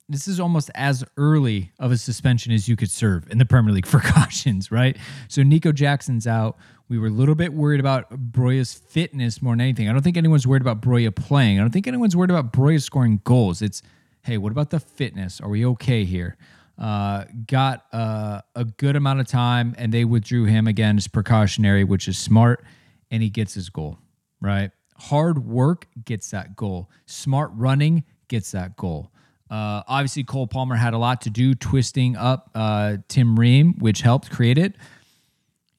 [0.08, 3.74] this is almost as early of a suspension as you could serve in the Premier
[3.74, 4.96] League for cautions, right?
[5.26, 6.56] So Nico Jackson's out.
[6.88, 9.88] We were a little bit worried about Broja's fitness more than anything.
[9.88, 11.58] I don't think anyone's worried about Broja playing.
[11.58, 13.62] I don't think anyone's worried about Broja scoring goals.
[13.62, 13.82] It's,
[14.22, 15.40] hey, what about the fitness?
[15.40, 16.36] Are we okay here?
[16.78, 21.82] Uh, got uh, a good amount of time, and they withdrew him again as precautionary,
[21.82, 22.64] which is smart,
[23.10, 23.98] and he gets his goal,
[24.40, 24.70] right?
[24.96, 26.88] Hard work gets that goal.
[27.06, 29.10] Smart running gets that goal.
[29.50, 34.02] Uh, obviously, Cole Palmer had a lot to do twisting up uh, Tim Ream, which
[34.02, 34.74] helped create it.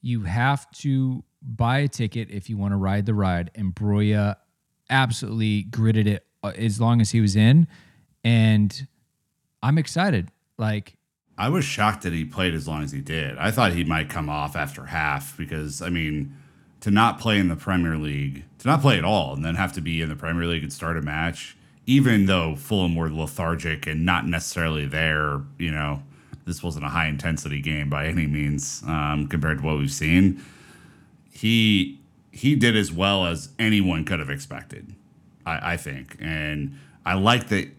[0.02, 4.36] You have to buy a ticket if you want to ride the ride, and Broja
[4.90, 7.68] absolutely gritted it as long as he was in,
[8.24, 8.86] and
[9.62, 10.30] I'm excited.
[10.60, 10.94] Like
[11.38, 13.38] I was shocked that he played as long as he did.
[13.38, 16.36] I thought he might come off after half because I mean,
[16.80, 19.72] to not play in the Premier League, to not play at all, and then have
[19.72, 23.86] to be in the Premier League and start a match, even though Fulham were lethargic
[23.86, 26.02] and not necessarily there, you know,
[26.44, 30.44] this wasn't a high intensity game by any means um, compared to what we've seen.
[31.32, 32.00] He
[32.32, 34.94] he did as well as anyone could have expected,
[35.46, 37.70] I, I think, and I like that.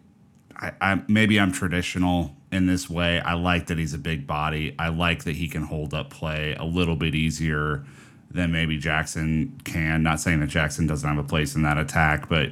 [0.56, 3.20] I, I maybe I'm traditional in this way.
[3.20, 4.76] I like that he's a big body.
[4.78, 7.86] I like that he can hold up play a little bit easier
[8.30, 10.04] than maybe Jackson can.
[10.04, 12.52] Not saying that Jackson doesn't have a place in that attack, but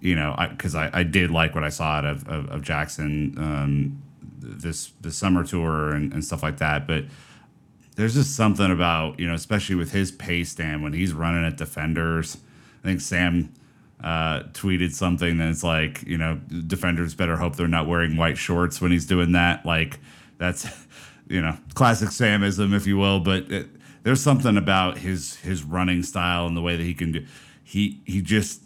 [0.00, 2.62] you know, because I, I, I, did like what I saw out of, of, of
[2.62, 4.02] Jackson um,
[4.40, 6.86] this this summer tour and, and stuff like that.
[6.88, 7.04] But
[7.94, 11.56] there's just something about you know, especially with his pace, Dan, when he's running at
[11.56, 12.36] defenders.
[12.82, 13.52] I think Sam
[14.02, 18.80] uh, tweeted something that's like, you know, defenders better hope they're not wearing white shorts
[18.80, 19.64] when he's doing that.
[19.64, 20.00] Like,
[20.38, 20.66] that's,
[21.28, 23.20] you know, classic Samism, if you will.
[23.20, 23.68] But it,
[24.02, 27.26] there's something about his his running style and the way that he can do.
[27.62, 28.62] He he just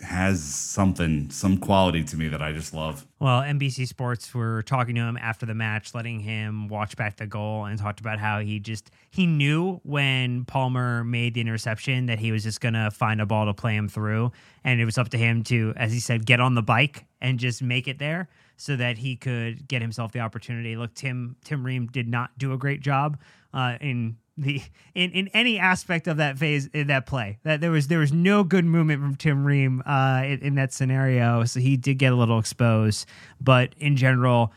[0.00, 3.06] has something, some quality to me that I just love.
[3.18, 7.26] Well, NBC Sports were talking to him after the match, letting him watch back the
[7.26, 12.18] goal and talked about how he just he knew when Palmer made the interception that
[12.18, 14.32] he was just gonna find a ball to play him through,
[14.64, 17.38] and it was up to him to, as he said, get on the bike and
[17.38, 20.76] just make it there so that he could get himself the opportunity.
[20.76, 23.18] Look, Tim Tim Ream did not do a great job
[23.54, 24.62] uh, in the
[24.94, 27.38] in, in any aspect of that phase in that play.
[27.42, 30.72] That there was there was no good movement from Tim Ream uh, in, in, that
[30.72, 31.44] scenario.
[31.44, 33.06] So he did get a little exposed.
[33.40, 34.52] But in general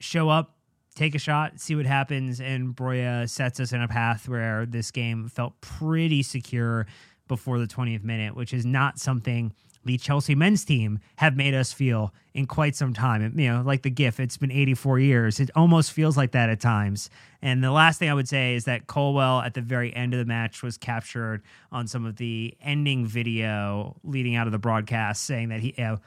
[0.00, 0.56] show up
[0.94, 4.90] take a shot see what happens and Broja sets us in a path where this
[4.90, 6.86] game felt pretty secure
[7.26, 11.72] before the 20th minute which is not something the Chelsea men's team have made us
[11.72, 13.38] feel in quite some time.
[13.38, 15.40] You know, like the GIF, it's been 84 years.
[15.40, 17.10] It almost feels like that at times.
[17.42, 20.18] And the last thing I would say is that Colwill at the very end of
[20.18, 25.24] the match was captured on some of the ending video leading out of the broadcast,
[25.24, 25.98] saying that he, you know,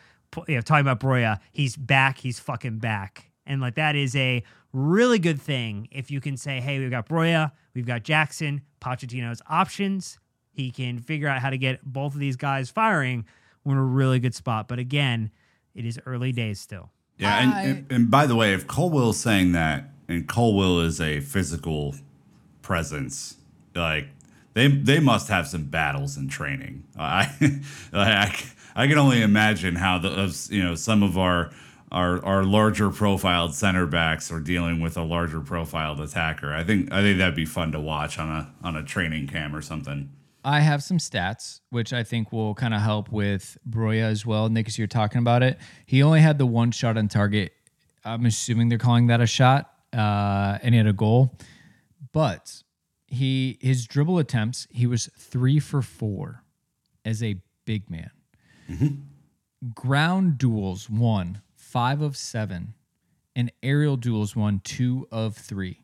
[0.47, 3.31] you know talking about Broja, he's back, he's fucking back.
[3.45, 7.07] And like that is a really good thing if you can say, hey, we've got
[7.07, 10.19] Broja, we've got Jackson, Pochettino's options.
[10.51, 13.25] He can figure out how to get both of these guys firing
[13.67, 14.67] we're in a really good spot.
[14.67, 15.29] But again,
[15.75, 16.91] it is early days still.
[17.17, 21.01] Yeah, and, and, and by the way, if Cole Colwill's saying that, and Colwill is
[21.01, 21.95] a physical
[22.61, 23.35] presence,
[23.75, 24.07] like
[24.53, 26.85] they they must have some battles in training.
[26.97, 27.61] I
[27.93, 28.39] I,
[28.75, 31.51] I can only imagine how the you know some of our
[31.91, 36.53] our our larger profiled center backs are dealing with a larger profiled attacker.
[36.53, 39.55] I think I think that'd be fun to watch on a on a training cam
[39.55, 40.11] or something.
[40.47, 44.47] I have some stats, which I think will kind of help with Broja as well.
[44.47, 47.51] Nick, as you're talking about it, he only had the one shot on target
[48.07, 51.35] I'm assuming they're calling that a shot, uh, and he had a goal.
[52.13, 52.63] But
[53.07, 56.43] he his dribble attempts, he was three for four
[57.03, 58.11] as a big man.
[59.75, 62.75] Ground duels won five of seven,
[63.35, 65.81] and aerial duels won two of three.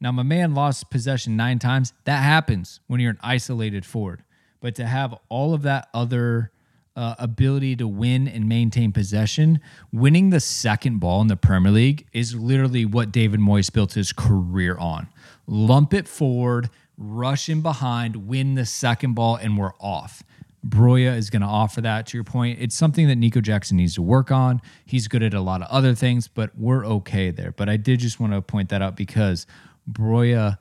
[0.00, 1.92] Now, my man lost possession nine times.
[2.04, 4.22] That happens when you're an isolated forward.
[4.60, 6.50] But to have all of that other
[6.96, 9.60] uh, ability to win and maintain possession,
[9.92, 14.12] winning the second ball in the Premier League is literally what David Moyes built his
[14.12, 15.08] career on.
[15.46, 20.22] Lump it forward, rush in behind, win the second ball, and we're off.
[20.66, 22.06] Broja is going to offer that.
[22.08, 24.60] To your point, it's something that Nico Jackson needs to work on.
[24.84, 27.52] He's good at a lot of other things, but we're okay there.
[27.52, 29.46] But I did just want to point that out because
[29.92, 30.58] Broja,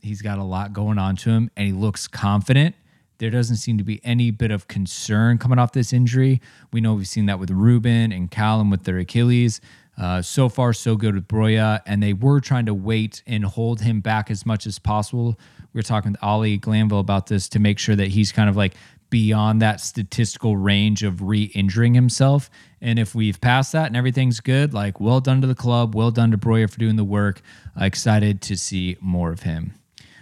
[0.00, 2.74] he's got a lot going on to him, and he looks confident.
[3.18, 6.40] There doesn't seem to be any bit of concern coming off this injury.
[6.72, 9.60] We know we've seen that with Ruben and Callum with their Achilles.
[9.98, 13.80] Uh, so far, so good with Broja, and they were trying to wait and hold
[13.80, 15.38] him back as much as possible.
[15.72, 18.56] We were talking with Ollie Glanville about this to make sure that he's kind of
[18.56, 18.74] like
[19.10, 22.50] beyond that statistical range of re-injuring himself.
[22.80, 26.10] And if we've passed that and everything's good, like well done to the club, well
[26.10, 27.40] done to Broja for doing the work.
[27.80, 29.74] Uh, excited to see more of him.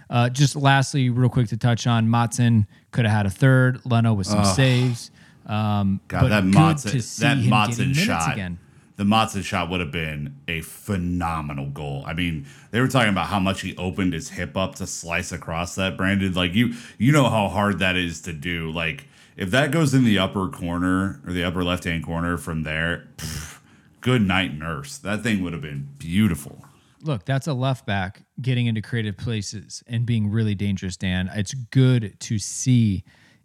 [0.09, 3.81] Uh, just lastly, real quick to touch on Maatsen could have had a third.
[3.85, 5.11] Leno with some saves.
[5.45, 8.59] Um, God, but that good Maatsen, to see that him Maatsen shot, again.
[8.97, 12.03] The Maatsen shot would have been a phenomenal goal.
[12.07, 15.31] I mean, they were talking about how much he opened his hip up to slice
[15.31, 15.97] across that.
[15.97, 18.71] Brandon, like you, you know how hard that is to do.
[18.71, 19.05] Like
[19.35, 23.05] if that goes in the upper corner or the upper left hand corner from there,
[23.17, 23.59] pff,
[23.99, 24.97] good night, nurse.
[24.97, 26.63] That thing would have been beautiful.
[27.01, 31.29] Look, that's a left back getting into creative places and being really dangerous, Dan.
[31.33, 33.03] It's good to see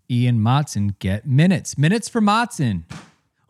[0.08, 1.76] Ian Maatsen get minutes.
[1.76, 2.84] Minutes for Maatsen.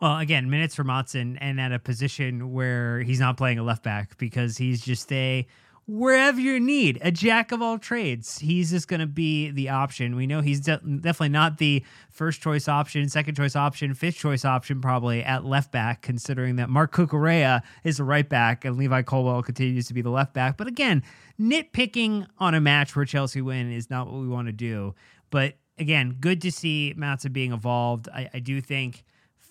[0.01, 3.83] Well, again, minutes for Maatsen and at a position where he's not playing a left
[3.83, 5.45] back because he's just a
[5.85, 8.39] wherever you need a jack of all trades.
[8.39, 10.15] He's just going to be the option.
[10.15, 14.43] We know he's de- definitely not the first choice option, second choice option, fifth choice
[14.43, 19.03] option, probably at left back, considering that Marc Cucurella is a right back and Levi
[19.03, 20.57] Colwill continues to be the left back.
[20.57, 21.03] But again,
[21.39, 24.95] nitpicking on a match where Chelsea win is not what we want to do.
[25.29, 28.09] But again, good to see Maatsen being evolved.
[28.09, 29.03] I, I do think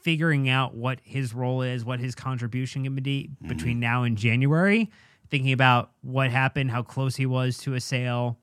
[0.02, 3.48] figuring out what his role is, what his contribution can be mm-hmm.
[3.48, 4.90] between now and January,
[5.28, 8.38] thinking about what happened, how close he was to a sale,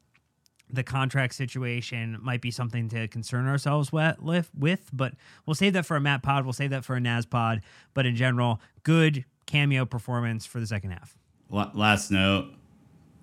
[0.69, 4.89] the contract situation might be something to concern ourselves with.
[4.93, 5.13] But
[5.45, 6.43] we'll save that for a Matt pod.
[6.43, 7.61] We'll save that for a Nas pod.
[7.93, 11.17] But in general, good cameo performance for the second half.
[11.49, 12.53] La- Last note.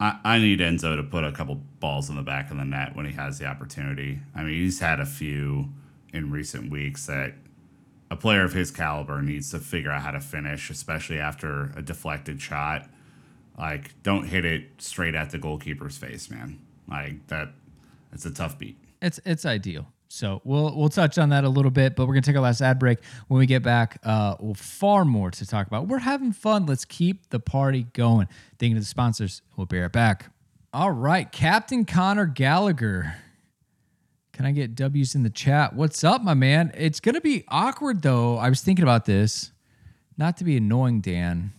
[0.00, 2.96] I, I need Enzo to put a couple balls in the back of the net
[2.96, 4.20] when he has the opportunity.
[4.34, 5.68] I mean, he's had a few
[6.12, 7.34] in recent weeks that
[8.14, 11.82] a player of his caliber needs to figure out how to finish, especially after a
[11.82, 12.88] deflected shot.
[13.58, 16.60] Like, don't hit it straight at the goalkeeper's face, man.
[16.88, 17.48] Like that,
[18.12, 18.78] it's a tough beat.
[19.02, 19.88] It's it's ideal.
[20.06, 22.60] So we'll we'll touch on that a little bit, but we're gonna take our last
[22.60, 22.98] ad break.
[23.26, 25.88] When we get back, uh, we'll far more to talk about.
[25.88, 26.66] We're having fun.
[26.66, 28.28] Let's keep the party going.
[28.58, 29.42] Thinking of the sponsors.
[29.56, 30.30] We'll be right back.
[30.72, 33.16] All right, Captain Conor Gallagher.
[34.34, 35.74] Can I get W's in the chat?
[35.74, 36.70] What's up, my man?
[36.76, 38.36] It's gonna be awkward though.
[38.36, 39.52] I was thinking about this.
[40.18, 41.52] Not to be annoying, Dan.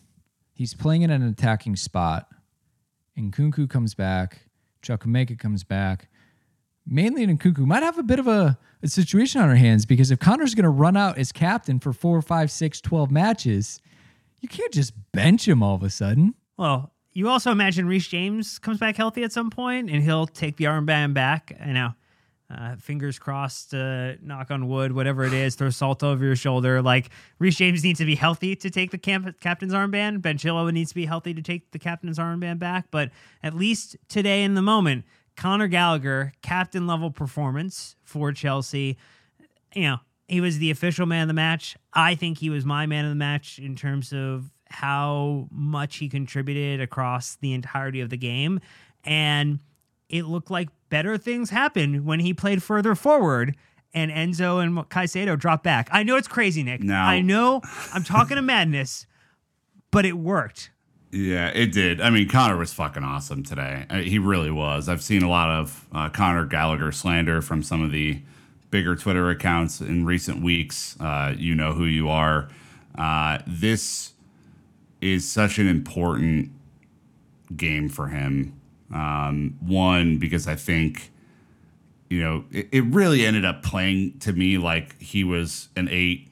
[0.54, 2.30] He's playing in an attacking spot,
[3.18, 4.42] and Nkunku comes back.
[4.84, 6.10] Chukwuemeka comes back
[6.86, 10.12] mainly in Nkunku might have a bit of a, a situation on our hands because
[10.12, 13.82] if Conor's going to run out as captain for four, five, six, 12 matches,
[14.40, 16.36] you can't just bench him all of a sudden.
[16.58, 20.58] Well, you also imagine Reece James comes back healthy at some point and he'll take
[20.58, 21.56] the armband back.
[21.60, 21.94] I know.
[22.48, 26.80] Uh, fingers crossed, uh, knock on wood, whatever it is, throw salt over your shoulder.
[26.82, 30.22] Like Reece James needs to be healthy to take the camp- captain's armband.
[30.22, 32.86] Ben Chilwell needs to be healthy to take the captain's armband back.
[32.92, 33.10] But
[33.42, 35.06] at least today in the moment,
[35.36, 38.98] Conor Gallagher, captain level performance for Chelsea.
[39.74, 41.76] You know, he was the official man of the match.
[41.94, 46.10] I think he was my man of the match in terms of how much he
[46.10, 48.60] contributed across the entirety of the game.
[49.04, 49.60] And
[50.10, 53.56] it looked like better things happened when he played further forward
[53.94, 55.88] and Enzo and Caicedo dropped back.
[55.92, 56.82] I know it's crazy, Nick.
[56.82, 56.96] No.
[56.96, 57.62] I know
[57.94, 59.06] I'm talking to madness,
[59.90, 60.70] but it worked.
[61.12, 62.02] Yeah, it did.
[62.02, 63.86] I mean, Conor was fucking awesome today.
[63.90, 64.90] Uh, He really was.
[64.90, 68.20] I've seen a lot of uh, Conor Gallagher slander from some of the
[68.70, 70.98] bigger Twitter accounts in recent weeks.
[71.00, 72.50] Uh, you know who you are.
[72.98, 74.12] Uh, this
[75.00, 76.52] is such an important
[77.56, 78.60] game for him.
[78.94, 81.12] Um, one, because I think,
[82.10, 86.30] you know, it, it really ended up playing to me like he was an eight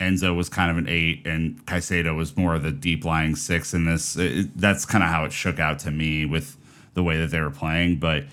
[0.00, 3.72] Enzo was kind of an eight, and Caicedo was more of the deep lying six
[3.72, 4.16] in this.
[4.16, 6.56] It, that's kind of how it shook out to me with
[6.94, 7.96] the way that they were playing.
[7.96, 8.24] But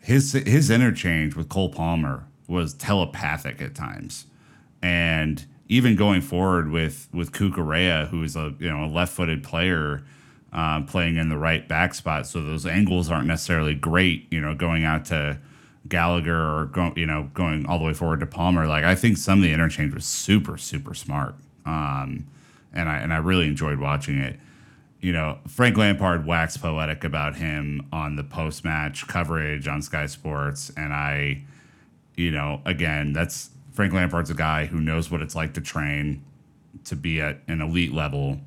[0.00, 4.26] his his interchange with Cole Palmer was telepathic at times,
[4.82, 9.44] and even going forward with with Cucurella, who is a you know a left footed
[9.44, 10.02] player.
[10.52, 14.26] Um, playing in the right back spot, so those angles aren't necessarily great.
[14.30, 15.38] You know, going out to
[15.88, 18.66] Gallagher or go, you know going all the way forward to Palmer.
[18.66, 21.34] Like I think some of the interchange was super super smart,
[21.64, 22.26] um,
[22.72, 24.38] and I and I really enjoyed watching it.
[25.00, 30.06] You know, Frank Lampard waxed poetic about him on the post match coverage on Sky
[30.06, 31.42] Sports, and I,
[32.16, 36.24] you know, again, that's Frank Lampard's a guy who knows what it's like to train
[36.84, 38.40] to be at an elite level.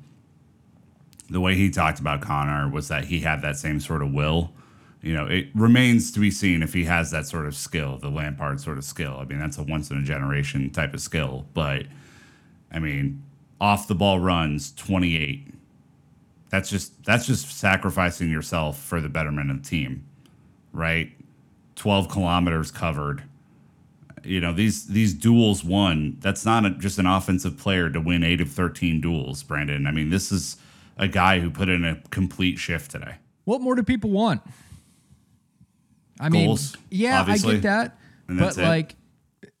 [1.30, 4.52] The way he talked about Conor was that he had that same sort of will
[5.02, 8.10] you know, it remains to be seen if he has that sort of skill, the
[8.10, 9.16] Lampard sort of skill.
[9.18, 11.46] I mean, that's a once in a generation type of skill.
[11.54, 11.86] But
[12.70, 13.22] I mean,
[13.60, 15.54] off the ball runs 28.
[16.50, 20.04] That's just that's just sacrificing yourself for the betterment of the team,
[20.72, 21.10] right?
[21.76, 23.22] 12 kilometers covered.
[24.22, 26.18] You know, these these duels won.
[26.20, 29.86] That's not a, just an offensive player to win 8 of 13 duels, Brandon.
[29.86, 30.58] I mean, this is
[30.96, 33.16] a guy who put in a complete shift today.
[33.44, 34.42] What more do people want?
[36.18, 37.24] I Goals, mean, yeah.
[37.26, 38.62] I get that, but it.
[38.62, 38.94] like,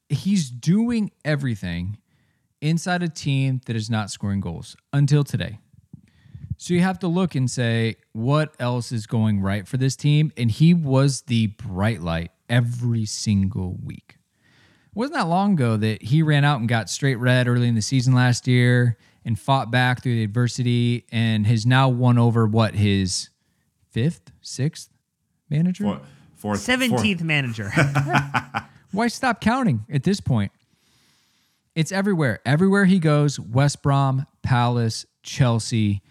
[0.08, 1.98] he's doing everything
[2.60, 5.58] inside a team that is not scoring goals until today.
[6.58, 10.30] So you have to look and say, what else is going right for this team?
[10.36, 14.16] And he was the bright light every single week.
[14.18, 17.76] It wasn't that long ago that he ran out and got straight red early in
[17.76, 22.46] the season last year and fought back through the adversity and has now won over
[22.46, 23.30] what his
[23.90, 24.90] fifth, sixth
[25.48, 25.84] manager?
[25.84, 26.00] Four-
[26.36, 27.70] fourth- Seventeenth manager.
[28.92, 30.52] Why stop counting at this point?
[31.74, 32.40] It's everywhere.
[32.44, 36.02] Everywhere he goes, West Brom, Palace, Chelsea,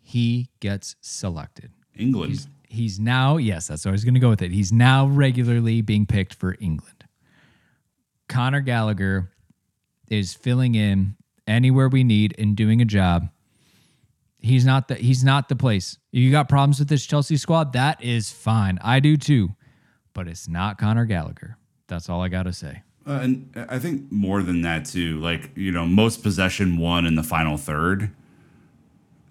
[0.00, 1.70] he gets selected.
[1.96, 2.30] England.
[2.32, 4.50] He's, he's now, yes, that's what I was going to go with it.
[4.50, 7.04] He's now regularly being picked for England.
[8.28, 9.30] Conor Gallagher
[10.08, 11.16] is filling in
[11.46, 13.28] anywhere we need in doing a job.
[14.38, 15.98] He's not the he's not the place.
[16.10, 17.72] You got problems with this Chelsea squad?
[17.74, 18.78] That is fine.
[18.82, 19.50] I do too.
[20.14, 21.56] But it's not Conor Gallagher.
[21.86, 22.82] That's all I got to say.
[23.06, 25.20] Uh, and I think more than that too.
[25.20, 28.10] Like you know, most possession won in the final third.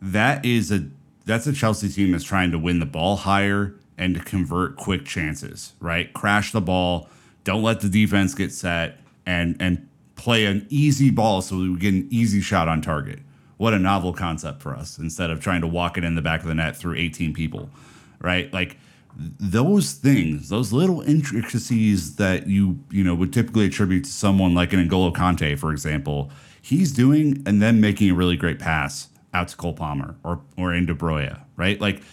[0.01, 0.88] That is a
[1.26, 5.05] that's a Chelsea team that's trying to win the ball higher and to convert quick
[5.05, 5.74] chances.
[5.80, 7.09] Right, crash the ball.
[7.43, 9.88] Don't let the defense get set and and
[10.22, 13.17] play an easy ball so we get an easy shot on target.
[13.57, 16.41] What a novel concept for us instead of trying to walk it in the back
[16.41, 17.72] of the net through 18 people.
[18.19, 18.78] Right, like
[19.17, 24.74] those things, those little intricacies that you you know would typically attribute to someone like
[24.74, 26.30] an N'Golo Kante, for example,
[26.61, 30.72] he's doing and then making a really great pass out to Cole Palmer or or
[30.72, 31.82] in De Bruyne, right?
[31.82, 32.03] Like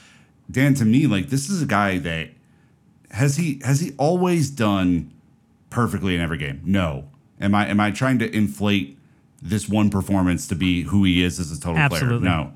[0.50, 2.30] Dan, to me, like this is a guy that
[3.11, 5.12] has he has he always done
[5.68, 6.62] perfectly in every game?
[6.64, 7.11] No.
[7.41, 8.99] Am I am I trying to inflate
[9.41, 12.20] this one performance to be who he is as a total Absolutely.
[12.20, 12.30] player?
[12.30, 12.53] No.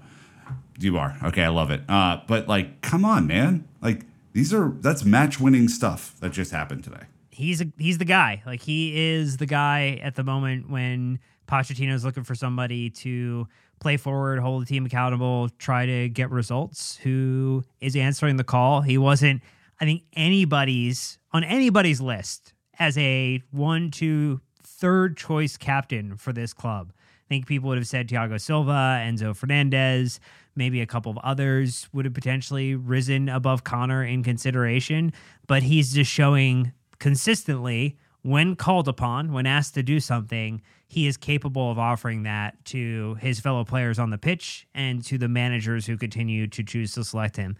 [0.78, 1.16] You are.
[1.22, 1.82] Okay, I love it.
[1.88, 3.68] Uh, but like, come on, man.
[3.80, 7.04] Like these are that's match winning stuff that just happened today.
[7.30, 8.42] he's a, he's the guy.
[8.46, 13.46] Like he is the guy at the moment when Pochettino's looking for somebody to
[13.80, 16.96] play forward, hold the team accountable, try to get results.
[17.02, 18.80] Who is answering the call?
[18.80, 19.42] He wasn't.
[19.80, 24.40] I think anybody's on anybody's list as a one, two,
[24.82, 26.92] third choice captain for this club.
[26.92, 30.18] I think people would have said Thiago Silva, Enzo Fernandez,
[30.56, 35.12] maybe a couple of others would have potentially risen above Conor in consideration,
[35.46, 41.16] but he's just showing consistently when called upon, when asked to do something, he is
[41.16, 45.86] capable of offering that to his fellow players on the pitch and to the managers
[45.86, 47.56] who continue to choose to select him.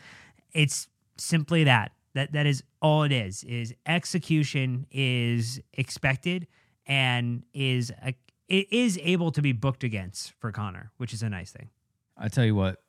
[0.53, 1.93] It's simply that.
[2.14, 3.45] That that is all it is.
[3.45, 6.49] Is execution is expected
[6.87, 8.14] and is a,
[8.49, 11.70] it is able to be booked against for Conor, which is a nice thing.
[12.16, 12.83] I tell you what,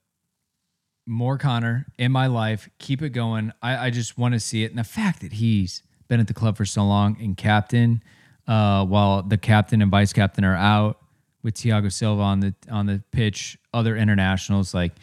[1.06, 2.70] more Conor in my life.
[2.80, 3.52] Keep it going.
[3.62, 4.72] I, I just want to see it.
[4.72, 8.04] And the fact that he's been at the club for so long and captain,
[8.48, 11.00] uh, while the captain and vice captain are out
[11.42, 14.94] with Thiago Silva on the on the pitch, other internationals, like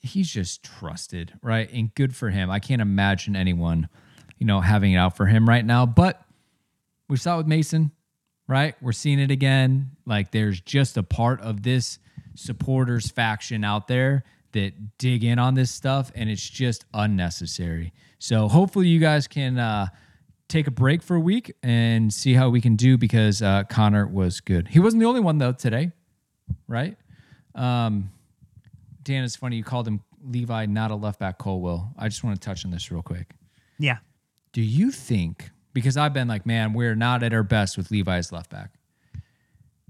[0.00, 1.70] he's just trusted, right?
[1.72, 2.50] And good for him.
[2.50, 3.88] I can't imagine anyone,
[4.38, 5.86] you know, having it out for him right now.
[5.86, 6.22] But
[7.08, 7.90] we saw it with Mason,
[8.48, 8.74] right?
[8.80, 9.92] We're seeing it again.
[10.06, 11.98] Like there's just a part of this
[12.34, 17.92] supporters faction out there that dig in on this stuff and it's just unnecessary.
[18.18, 19.88] So hopefully you guys can uh,
[20.48, 24.06] take a break for a week and see how we can do because uh, Conor
[24.06, 24.68] was good.
[24.68, 25.92] He wasn't the only one though today.
[26.66, 26.96] right?
[27.54, 28.10] Um,
[29.02, 31.90] Dan, it's funny you called him Levi, not a left back Colwill.
[31.98, 33.34] I just want to touch on this real quick.
[33.78, 33.98] Yeah.
[34.52, 38.32] Do you think, because I've been like, man, we're not at our best with Levi's
[38.32, 38.72] left back.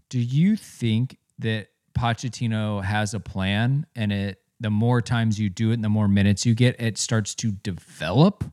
[0.09, 5.71] Do you think that Pochettino has a plan and it the more times you do
[5.71, 8.45] it and the more minutes you get, it starts to develop?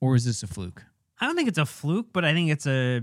[0.00, 0.84] Or is this a fluke?
[1.20, 3.02] I don't think it's a fluke, but I think it's a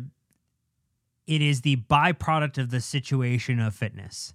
[1.25, 4.33] it is the byproduct of the situation of fitness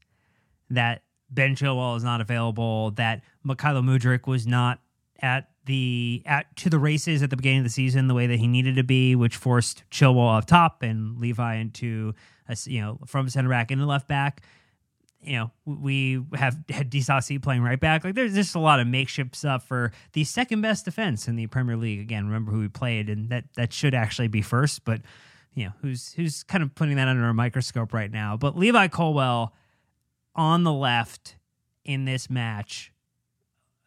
[0.70, 4.80] that Ben Chilwell is not available, that Mykhailo Mudryk was not
[5.20, 8.38] at the at to the races at the beginning of the season the way that
[8.38, 12.14] he needed to be, which forced Chilwell up top and Levi into
[12.48, 14.42] a, you know from center back into left back.
[15.20, 18.04] You know, we have had Disasi playing right back.
[18.04, 21.48] Like there's just a lot of makeshift stuff for the second best defense in the
[21.48, 22.00] Premier League.
[22.00, 25.02] Again, remember who we played, and that that should actually be first, but
[25.54, 28.36] you know who's who's kind of putting that under a microscope right now.
[28.36, 29.52] But Levi Colwill
[30.34, 31.36] on the left
[31.84, 32.92] in this match.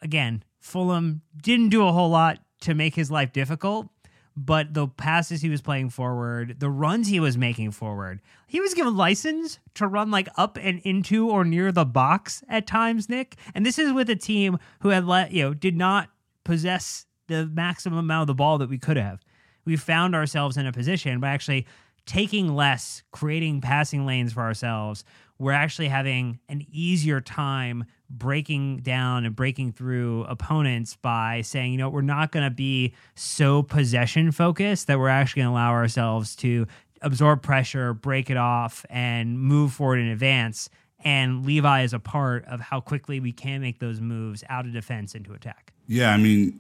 [0.02, 3.90] Again, Fulham didn't do a whole lot to make his life difficult,
[4.38, 8.74] but the passes he was playing forward, the runs he was making forward, he was
[8.74, 13.36] given license to run like up and into or near the box at times, Nick.
[13.54, 16.10] And this is with a team who had let, you know, did not
[16.44, 19.20] possess the maximum amount of the ball that we could have.
[19.66, 21.66] We found ourselves in a position by actually
[22.06, 25.04] taking less, creating passing lanes for ourselves,
[25.38, 31.78] we're actually having an easier time breaking down and breaking through opponents by saying, you
[31.78, 35.72] know, we're not going to be so possession focused that we're actually going to allow
[35.72, 36.68] ourselves to
[37.02, 40.70] absorb pressure, break it off, and move forward in advance.
[41.04, 44.74] And Levi is a part of how quickly we can make those moves out of
[44.74, 45.74] defense into attack.
[45.88, 46.60] Yeah, I mean,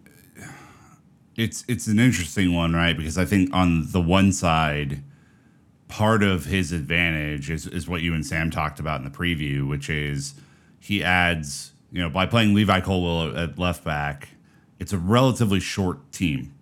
[1.36, 2.98] it's it's an interesting one, right?
[2.98, 5.04] Because I think on the one side,
[5.92, 9.68] part of his advantage is, is what you and Sam talked about in the preview,
[9.68, 10.34] which is
[10.80, 14.30] he adds, you know, by playing Levi Colwill at left back,
[14.80, 16.54] it's a relatively short team,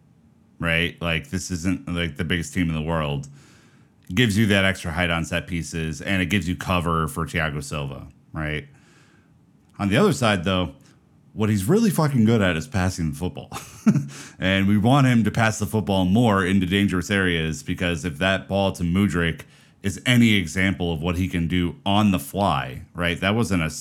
[0.57, 0.99] right?
[0.99, 3.27] Like this isn't like the biggest team in the world.
[4.09, 7.25] It gives you that extra height on set pieces and it gives you cover for
[7.25, 8.67] Thiago Silva, right?
[9.77, 10.73] On the other side, though,
[11.33, 13.51] what he's really fucking good at is passing the football.
[14.39, 18.47] and we want him to pass the football more into dangerous areas because if that
[18.47, 19.41] ball to Mudryk
[19.81, 23.19] is any example of what he can do on the fly, right?
[23.19, 23.71] That wasn't a,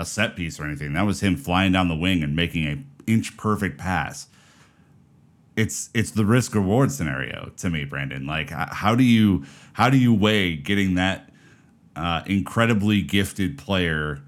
[0.00, 0.92] a set piece or anything.
[0.94, 4.28] That was him flying down the wing and making a inch perfect pass.
[5.54, 8.26] It's it's the risk reward scenario to me, Brandon.
[8.26, 9.44] Like how do you
[9.74, 11.30] how do you weigh getting that
[11.94, 14.22] uh, incredibly gifted player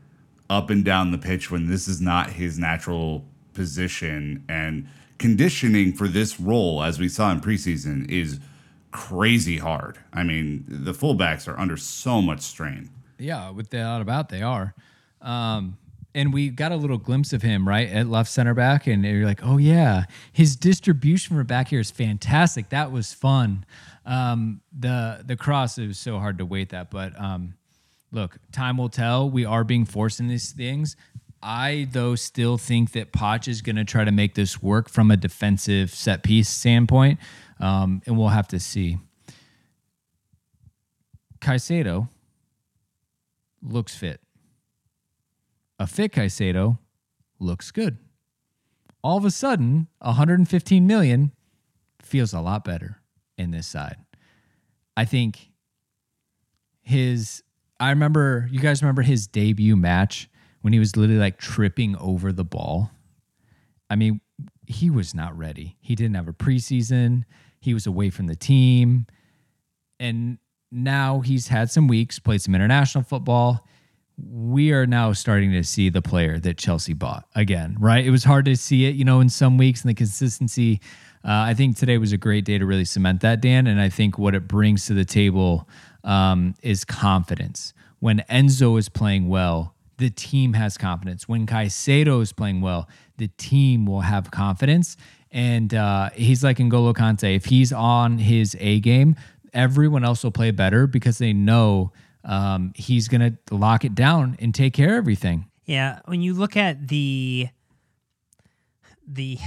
[0.51, 3.25] up and down the pitch when this is not his natural
[3.55, 4.87] position and
[5.19, 8.41] conditioning for this role as we saw in preseason is
[8.91, 9.99] crazy hard.
[10.13, 12.91] I mean, the fullbacks are under so much strain.
[13.19, 14.75] Yeah, without doubt they are.
[15.21, 15.79] Um,
[16.15, 19.27] and we got a little glimpse of him right at left center back, and you're
[19.27, 22.69] like, oh yeah, his distribution from back here is fantastic.
[22.69, 23.67] That was fun.
[24.07, 27.55] Um, the the cross it was so hard to wait that, but um,
[28.15, 29.29] look, time will tell.
[29.29, 30.97] We are being forced in these things.
[31.43, 35.11] I though still think that Poch is going to try to make this work from
[35.11, 37.19] a defensive set piece standpoint,
[37.61, 38.99] um, and we'll have to see.
[41.41, 42.09] Caicedo
[43.61, 44.21] looks fit.
[45.79, 46.79] A fit Caicedo
[47.39, 47.99] looks good.
[49.03, 51.33] All of a sudden, 115 million
[52.01, 53.03] feels a lot better
[53.37, 53.97] in this side.
[54.97, 55.51] I think
[56.81, 57.43] his
[57.81, 60.29] I remember you guys remember his debut match
[60.63, 62.91] when he was literally like tripping over the ball.
[63.91, 64.21] I mean,
[64.67, 65.77] he was not ready.
[65.81, 67.25] He didn't have a preseason.
[67.61, 69.07] He was away from the team.
[70.01, 70.39] And
[70.71, 73.67] now he's had some weeks, played some international football.
[74.17, 78.05] We are now starting to see the player that Chelsea bought again, right?
[78.05, 80.81] It was hard to see it, you know, in some weeks and the consistency.
[81.25, 83.67] Uh, I think today was a great day to really cement that, Dan.
[83.67, 85.69] And I think what it brings to the table
[86.05, 87.75] um, is confidence.
[87.99, 91.29] When Enzo is playing well, the team has confidence.
[91.29, 94.97] When Caicedo is playing well, the team will have confidence.
[95.31, 97.35] And uh, he's like N'Golo Kante.
[97.35, 99.17] If he's on his A game,
[99.53, 101.93] everyone else will play better because they know
[102.25, 105.47] um, he's going to lock it down and take care of everything.
[105.65, 107.49] Yeah, when you look at the
[109.07, 109.39] the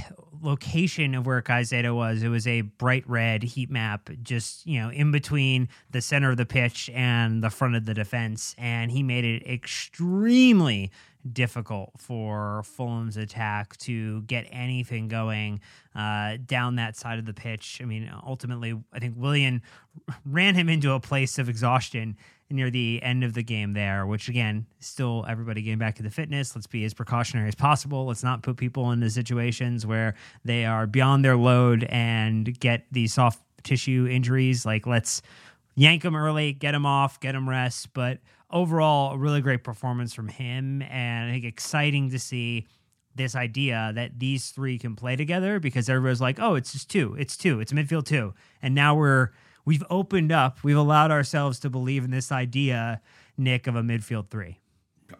[0.42, 4.90] location of where Caicedo was, it was a bright red heat map, just you know,
[4.90, 9.02] in between the center of the pitch and the front of the defense, and he
[9.02, 10.90] made it extremely
[11.32, 15.60] difficult for Fulham's attack to get anything going
[15.94, 17.80] uh, down that side of the pitch.
[17.82, 19.62] I mean, ultimately, I think Willian
[20.24, 22.16] ran him into a place of exhaustion
[22.50, 26.10] near the end of the game there, which again, still everybody getting back to the
[26.10, 26.54] fitness.
[26.54, 28.06] Let's be as precautionary as possible.
[28.06, 33.12] Let's not put people into situations where they are beyond their load and get these
[33.12, 34.64] soft tissue injuries.
[34.64, 35.20] Like, let's
[35.74, 37.92] yank them early, get them off, get them rest.
[37.92, 38.18] But
[38.50, 40.82] overall, a really great performance from him.
[40.82, 42.66] And I think exciting to see
[43.14, 47.14] this idea that these three can play together because everybody's like, oh, it's just two.
[47.18, 47.60] It's two.
[47.60, 48.32] It's midfield two.
[48.62, 49.30] And now we're
[49.68, 53.02] we've opened up, we've allowed ourselves to believe in this idea,
[53.36, 54.58] Nick, of a midfield three.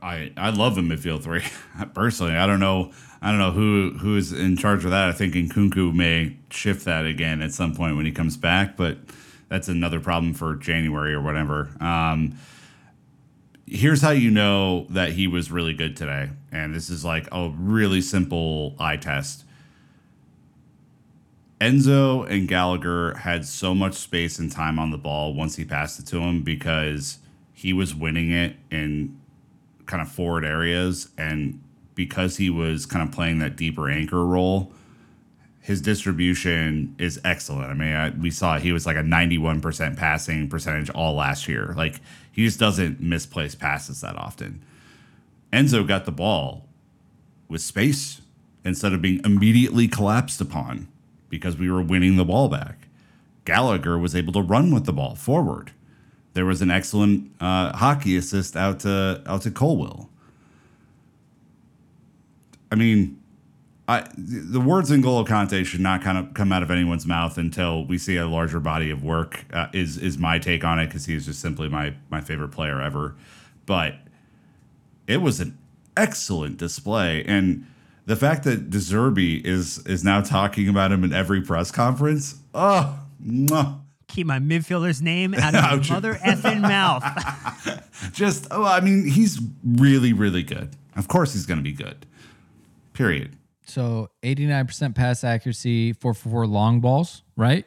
[0.00, 1.44] I, I love a midfield three
[1.94, 2.32] personally.
[2.32, 5.08] I don't know I don't know who who is in charge of that.
[5.10, 8.96] I think Nkunku may shift that again at some point when he comes back, but
[9.48, 11.68] that's another problem for January or whatever.
[11.80, 12.38] Um,
[13.66, 17.50] here's how you know that he was really good today, and this is like a
[17.50, 19.44] really simple eye test.
[21.60, 25.98] Enzo and Gallagher had so much space and time on the ball once he passed
[25.98, 27.18] it to him because
[27.52, 29.18] he was winning it in
[29.86, 31.60] kind of forward areas and
[31.94, 34.72] because he was kind of playing that deeper anchor role
[35.68, 37.70] his distribution is excellent.
[37.70, 41.74] I mean, I, we saw he was like a 91% passing percentage all last year.
[41.76, 42.00] Like
[42.32, 44.64] he just doesn't misplace passes that often.
[45.52, 46.64] Enzo got the ball
[47.48, 48.22] with space
[48.64, 50.88] instead of being immediately collapsed upon
[51.28, 52.88] because we were winning the ball back.
[53.44, 55.72] Gallagher was able to run with the ball forward.
[56.34, 60.10] There was an excellent uh, hockey assist out to out to Colwill.
[62.70, 63.18] I mean,
[63.88, 67.86] I, the words N'Golo Kante should not kind of come out of anyone's mouth until
[67.86, 69.46] we see a larger body of work.
[69.50, 72.50] Uh, is is my take on it because he is just simply my my favorite
[72.50, 73.16] player ever.
[73.64, 73.94] But
[75.06, 75.56] it was an
[75.96, 77.66] excellent display, and
[78.08, 82.36] the fact that De Zerbi is is now talking about him in every press conference.
[82.54, 83.80] Oh, mwah.
[84.08, 85.90] Keep my midfielder's name out of Ouch.
[85.90, 87.04] my mother effing mouth.
[88.12, 90.70] just oh, I mean, he's really really good.
[90.96, 92.06] Of course, he's going to be good.
[92.94, 93.36] Period.
[93.66, 97.66] So 89% pass accuracy, four for four long balls, right?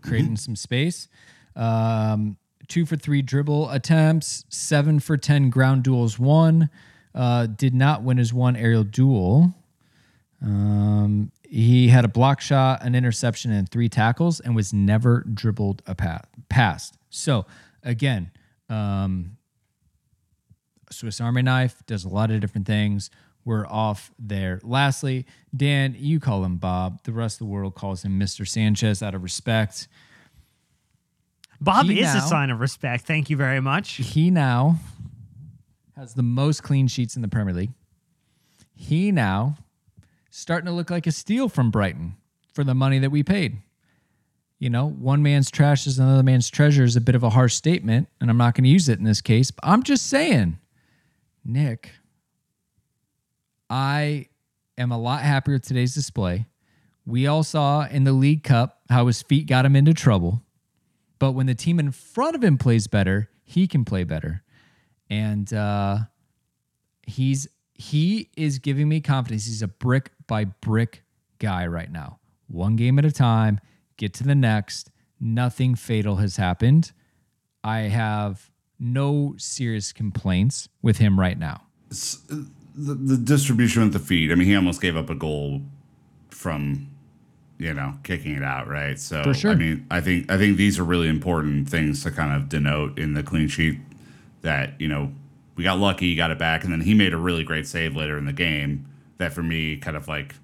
[0.00, 1.08] Creating some space.
[1.56, 2.36] Um,
[2.68, 6.70] two for three dribble attempts, seven for 10 ground duels won.
[7.12, 9.52] Uh, did not win his one aerial duel.
[10.42, 15.82] Um, he had a block shot, an interception, and three tackles, and was never dribbled
[15.86, 16.96] a pa- past.
[17.10, 17.46] So
[17.82, 18.30] again,
[18.68, 19.36] um,
[20.90, 23.10] Swiss Army knife does a lot of different things.
[23.44, 24.60] We're off there.
[24.62, 25.26] Lastly,
[25.56, 27.02] Dan, you call him Bob.
[27.04, 28.46] The rest of the world calls him Mr.
[28.46, 29.88] Sanchez out of respect.
[31.60, 33.04] Bob He is a sign of respect.
[33.04, 33.92] Thank you very much.
[33.94, 34.78] He now
[35.96, 37.72] has the most clean sheets in the Premier League.
[38.74, 39.56] He now
[40.34, 42.16] starting to look like a steal from Brighton
[42.54, 43.58] for the money that we paid.
[44.58, 47.54] You know, one man's trash is another man's treasure is a bit of a harsh
[47.54, 49.50] statement, and I'm not going to use it in this case.
[49.50, 50.58] But I'm just saying,
[51.44, 51.90] Nick,
[53.68, 54.28] I
[54.78, 56.46] am a lot happier with today's display.
[57.04, 60.42] We all saw in the League Cup how his feet got him into trouble.
[61.18, 64.42] But when the team in front of him plays better, he can play better.
[65.10, 65.98] And uh,
[67.06, 69.46] he's he is giving me confidence.
[69.46, 71.02] He's a brick by brick
[71.40, 72.18] guy right now.
[72.48, 73.60] One game at a time,
[73.98, 74.90] get to the next.
[75.20, 76.92] Nothing fatal has happened.
[77.62, 81.64] I have no serious complaints with him right now.
[81.90, 84.32] the, the distribution with the feet.
[84.32, 85.60] I mean, he almost gave up a goal
[86.30, 86.88] from,
[87.58, 88.98] you know, kicking it out, right?
[88.98, 89.50] So, For sure.
[89.50, 92.98] I mean, I think I think these are really important things to kind of denote
[92.98, 93.80] in the clean sheet
[94.40, 95.12] that you know
[95.56, 97.94] we got lucky, he got it back, and then he made a really great save
[97.94, 98.86] later in the game
[99.18, 100.34] that for me kind of like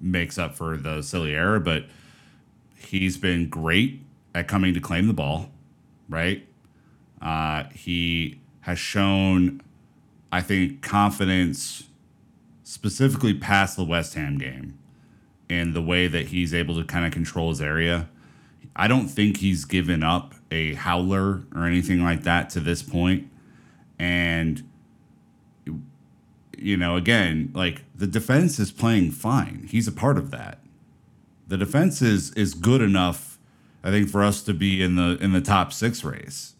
[0.00, 1.58] makes up for the silly error.
[1.58, 1.86] But
[2.76, 4.02] he's been great
[4.34, 5.50] at coming to claim the ball,
[6.08, 6.46] right?
[7.20, 9.60] Uh, he has shown
[10.30, 11.84] I think confidence
[12.62, 14.78] specifically past the West Ham game
[15.48, 18.08] and the way that he's able to kind of control his area.
[18.76, 23.30] I don't think he's given up a howler or anything like that to this point.
[23.98, 24.67] And
[26.60, 29.66] you know, again, like the defense is playing fine.
[29.68, 30.58] He's a part of that.
[31.46, 33.38] The defense is is good enough,
[33.82, 36.54] I think, for us to be in the in the top six race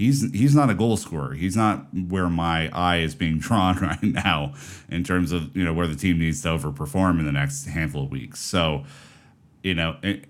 [0.00, 1.34] he's he's not a goal scorer.
[1.34, 4.54] He's not where my eye is being drawn right now
[4.88, 8.04] in terms of you know where the team needs to overperform in the next handful
[8.04, 8.40] of weeks.
[8.40, 8.84] So,
[9.62, 10.24] you know, it,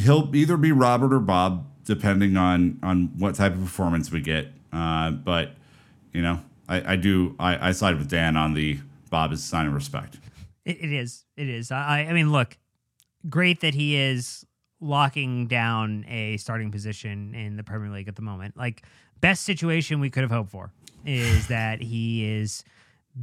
[0.00, 4.48] he'll either be Robert or Bob depending on on what type of performance we get.
[4.72, 5.54] Uh, but
[6.14, 8.78] you know, I, I do I, I side with Dan on the
[9.10, 10.18] Bob is a sign of respect.
[10.64, 11.24] It, it is.
[11.36, 11.70] It is.
[11.70, 12.56] I, I mean, look,
[13.28, 14.46] great that he is
[14.80, 18.56] locking down a starting position in the Premier League at the moment.
[18.56, 18.82] Like,
[19.20, 20.72] best situation we could have hoped for
[21.04, 22.64] is that he is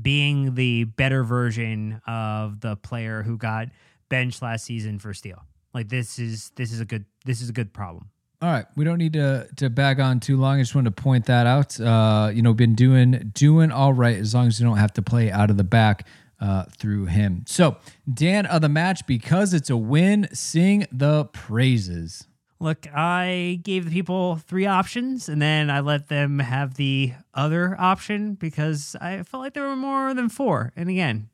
[0.02, 3.70] being the better version of the player who got
[4.10, 5.44] benched last season for Steele.
[5.74, 8.10] Like this is this is a good this is a good problem.
[8.42, 10.60] All right, we don't need to to bag on too long.
[10.60, 11.78] I just wanted to point that out.
[11.80, 15.02] Uh, you know, been doing doing all right as long as you don't have to
[15.02, 16.08] play out of the back
[16.40, 17.44] uh, through him.
[17.48, 17.76] So,
[18.12, 20.30] Dan of the match because it's a win.
[20.32, 22.28] Sing the praises.
[22.62, 27.76] Look, I gave the people three options and then I let them have the other
[27.80, 30.74] option because I felt like there were more than four.
[30.76, 31.30] And again,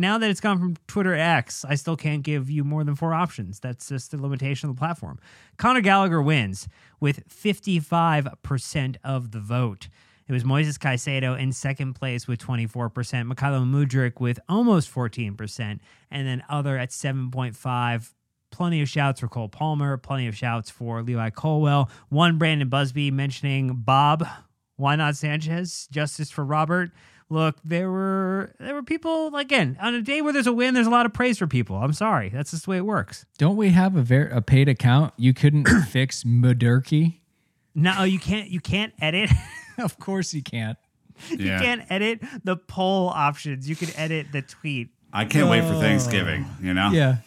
[0.00, 3.14] now that it's gone from Twitter X, I still can't give you more than four
[3.14, 3.60] options.
[3.60, 5.18] That's just the limitation of the platform.
[5.56, 9.88] Conor Gallagher wins with 55% of the vote.
[10.26, 15.80] It was Moises Caicedo in second place with 24%, Mykhailo Mudryk with almost 14%,
[16.10, 18.12] and then other at 7.5
[18.50, 23.12] plenty of shouts for Cole Palmer, plenty of shouts for Levi Colwill, One Brandon Busbee
[23.12, 24.26] mentioning Bob,
[24.76, 25.88] why not Sanchez?
[25.90, 26.90] Justice for Robert.
[27.32, 30.74] Look, there were there were people again on a day where there's a win.
[30.74, 31.76] There's a lot of praise for people.
[31.76, 33.24] I'm sorry, that's just the way it works.
[33.38, 35.14] Don't we have a ver- a paid account?
[35.16, 37.20] You couldn't fix Mudurky?
[37.72, 38.50] No, you can't.
[38.50, 39.30] You can't edit.
[39.78, 40.76] of course you can't.
[41.28, 43.68] you can't edit the poll options.
[43.68, 44.88] You can edit the tweet.
[45.12, 45.80] I can't wait for oh.
[45.80, 46.46] Thanksgiving.
[46.60, 46.90] You know.
[46.90, 47.18] Yeah.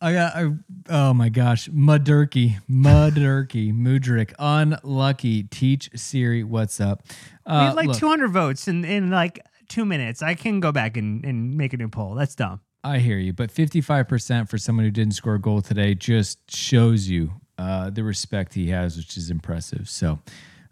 [0.00, 0.36] Uh, I got.
[0.36, 0.50] I,
[0.90, 5.44] oh my gosh, Mudurky, Mudurky, Mudrik, unlucky.
[5.44, 7.02] Teach Siri what's up.
[7.46, 10.22] We Uh, had like look, 200 votes in in like two minutes.
[10.22, 12.14] I can go back and, and make a new poll.
[12.14, 12.60] That's dumb.
[12.84, 16.38] I hear you, but fifty-five percent for someone who didn't score a goal today just
[16.54, 19.88] shows you uh, the respect he has, which is impressive.
[19.88, 20.20] So,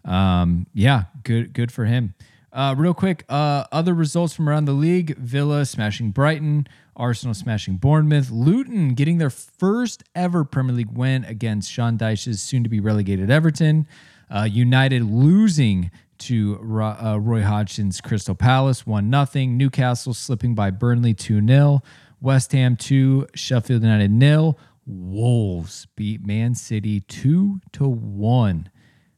[0.05, 2.13] um, yeah, good, good for him.
[2.53, 6.67] Uh, real quick, uh, other results from around the league: Villa smashing Brighton,
[6.97, 12.79] Arsenal smashing Bournemouth, Luton getting their first ever Premier League win against Sean Dyche's soon-to-be
[12.79, 13.87] relegated Everton,
[14.29, 19.45] uh, United losing to uh, Roy Hodgson's Crystal Palace, 1 0.
[19.45, 21.81] Newcastle slipping by Burnley 2 0.
[22.19, 24.55] West Ham 2, Sheffield United 0.
[24.85, 28.69] Wolves beat Man City 2 to 1,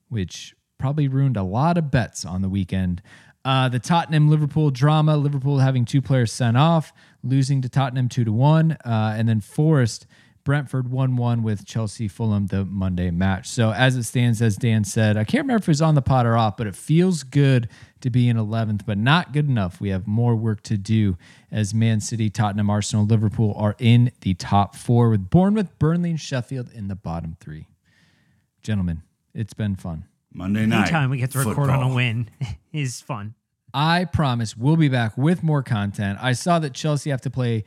[0.09, 3.01] which probably ruined a lot of bets on the weekend.
[3.45, 6.91] Uh, the Tottenham Liverpool drama, Liverpool having two players sent off,
[7.23, 8.71] losing to Tottenham 2 to 1.
[8.71, 10.05] Uh, and then Forest
[10.43, 13.47] Brentford 1 1 with Chelsea Fulham the Monday match.
[13.47, 16.01] So, as it stands, as Dan said, I can't remember if it was on the
[16.01, 17.69] pot or off, but it feels good
[18.01, 19.79] to be in 11th, but not good enough.
[19.79, 21.17] We have more work to do
[21.51, 26.19] as Man City, Tottenham, Arsenal, Liverpool are in the top four with Bournemouth, Burnley, and
[26.19, 27.67] Sheffield in the bottom three.
[28.63, 30.05] Gentlemen, it's been fun.
[30.39, 30.83] Monday night.
[30.83, 32.29] Anytime we get to record on a win
[32.73, 33.35] is fun.
[33.73, 36.17] I promise we'll be back with more content.
[36.21, 37.65] I saw that Chelsea have to play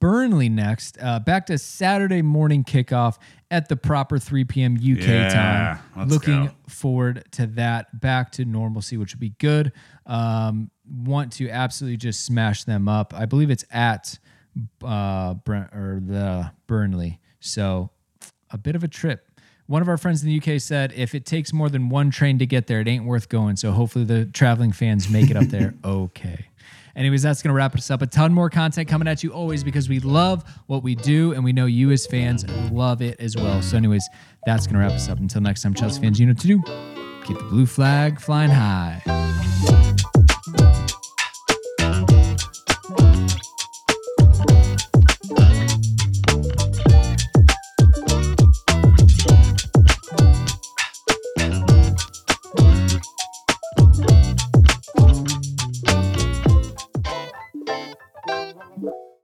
[0.00, 0.96] Burnley next.
[1.00, 3.18] Uh, back to Saturday morning kickoff
[3.50, 4.74] at the proper 3 p.m.
[4.76, 5.78] UK Yeah, time.
[5.96, 6.52] let's Looking go.
[6.68, 8.00] forward to that.
[8.00, 9.72] Back to normalcy, which would be good.
[10.06, 13.12] Um, want to absolutely just smash them up.
[13.14, 14.18] I believe it's at
[14.82, 17.20] uh, Brent or the Burnley.
[17.38, 17.90] So
[18.50, 19.25] a bit of a trip.
[19.66, 22.38] One of our friends in the UK said if it takes more than one train
[22.38, 23.56] to get there, it ain't worth going.
[23.56, 26.46] So hopefully the traveling fans make it up there okay.
[26.94, 28.00] Anyways, that's going to wrap us up.
[28.00, 31.44] A ton more content coming at you always because we love what we do and
[31.44, 33.60] we know you as fans love it as well.
[33.60, 34.08] So, anyways,
[34.46, 35.18] that's going to wrap us up.
[35.18, 36.62] Until next time, Chelsea fans, you know what to do.
[37.26, 39.02] Keep the blue flag flying high.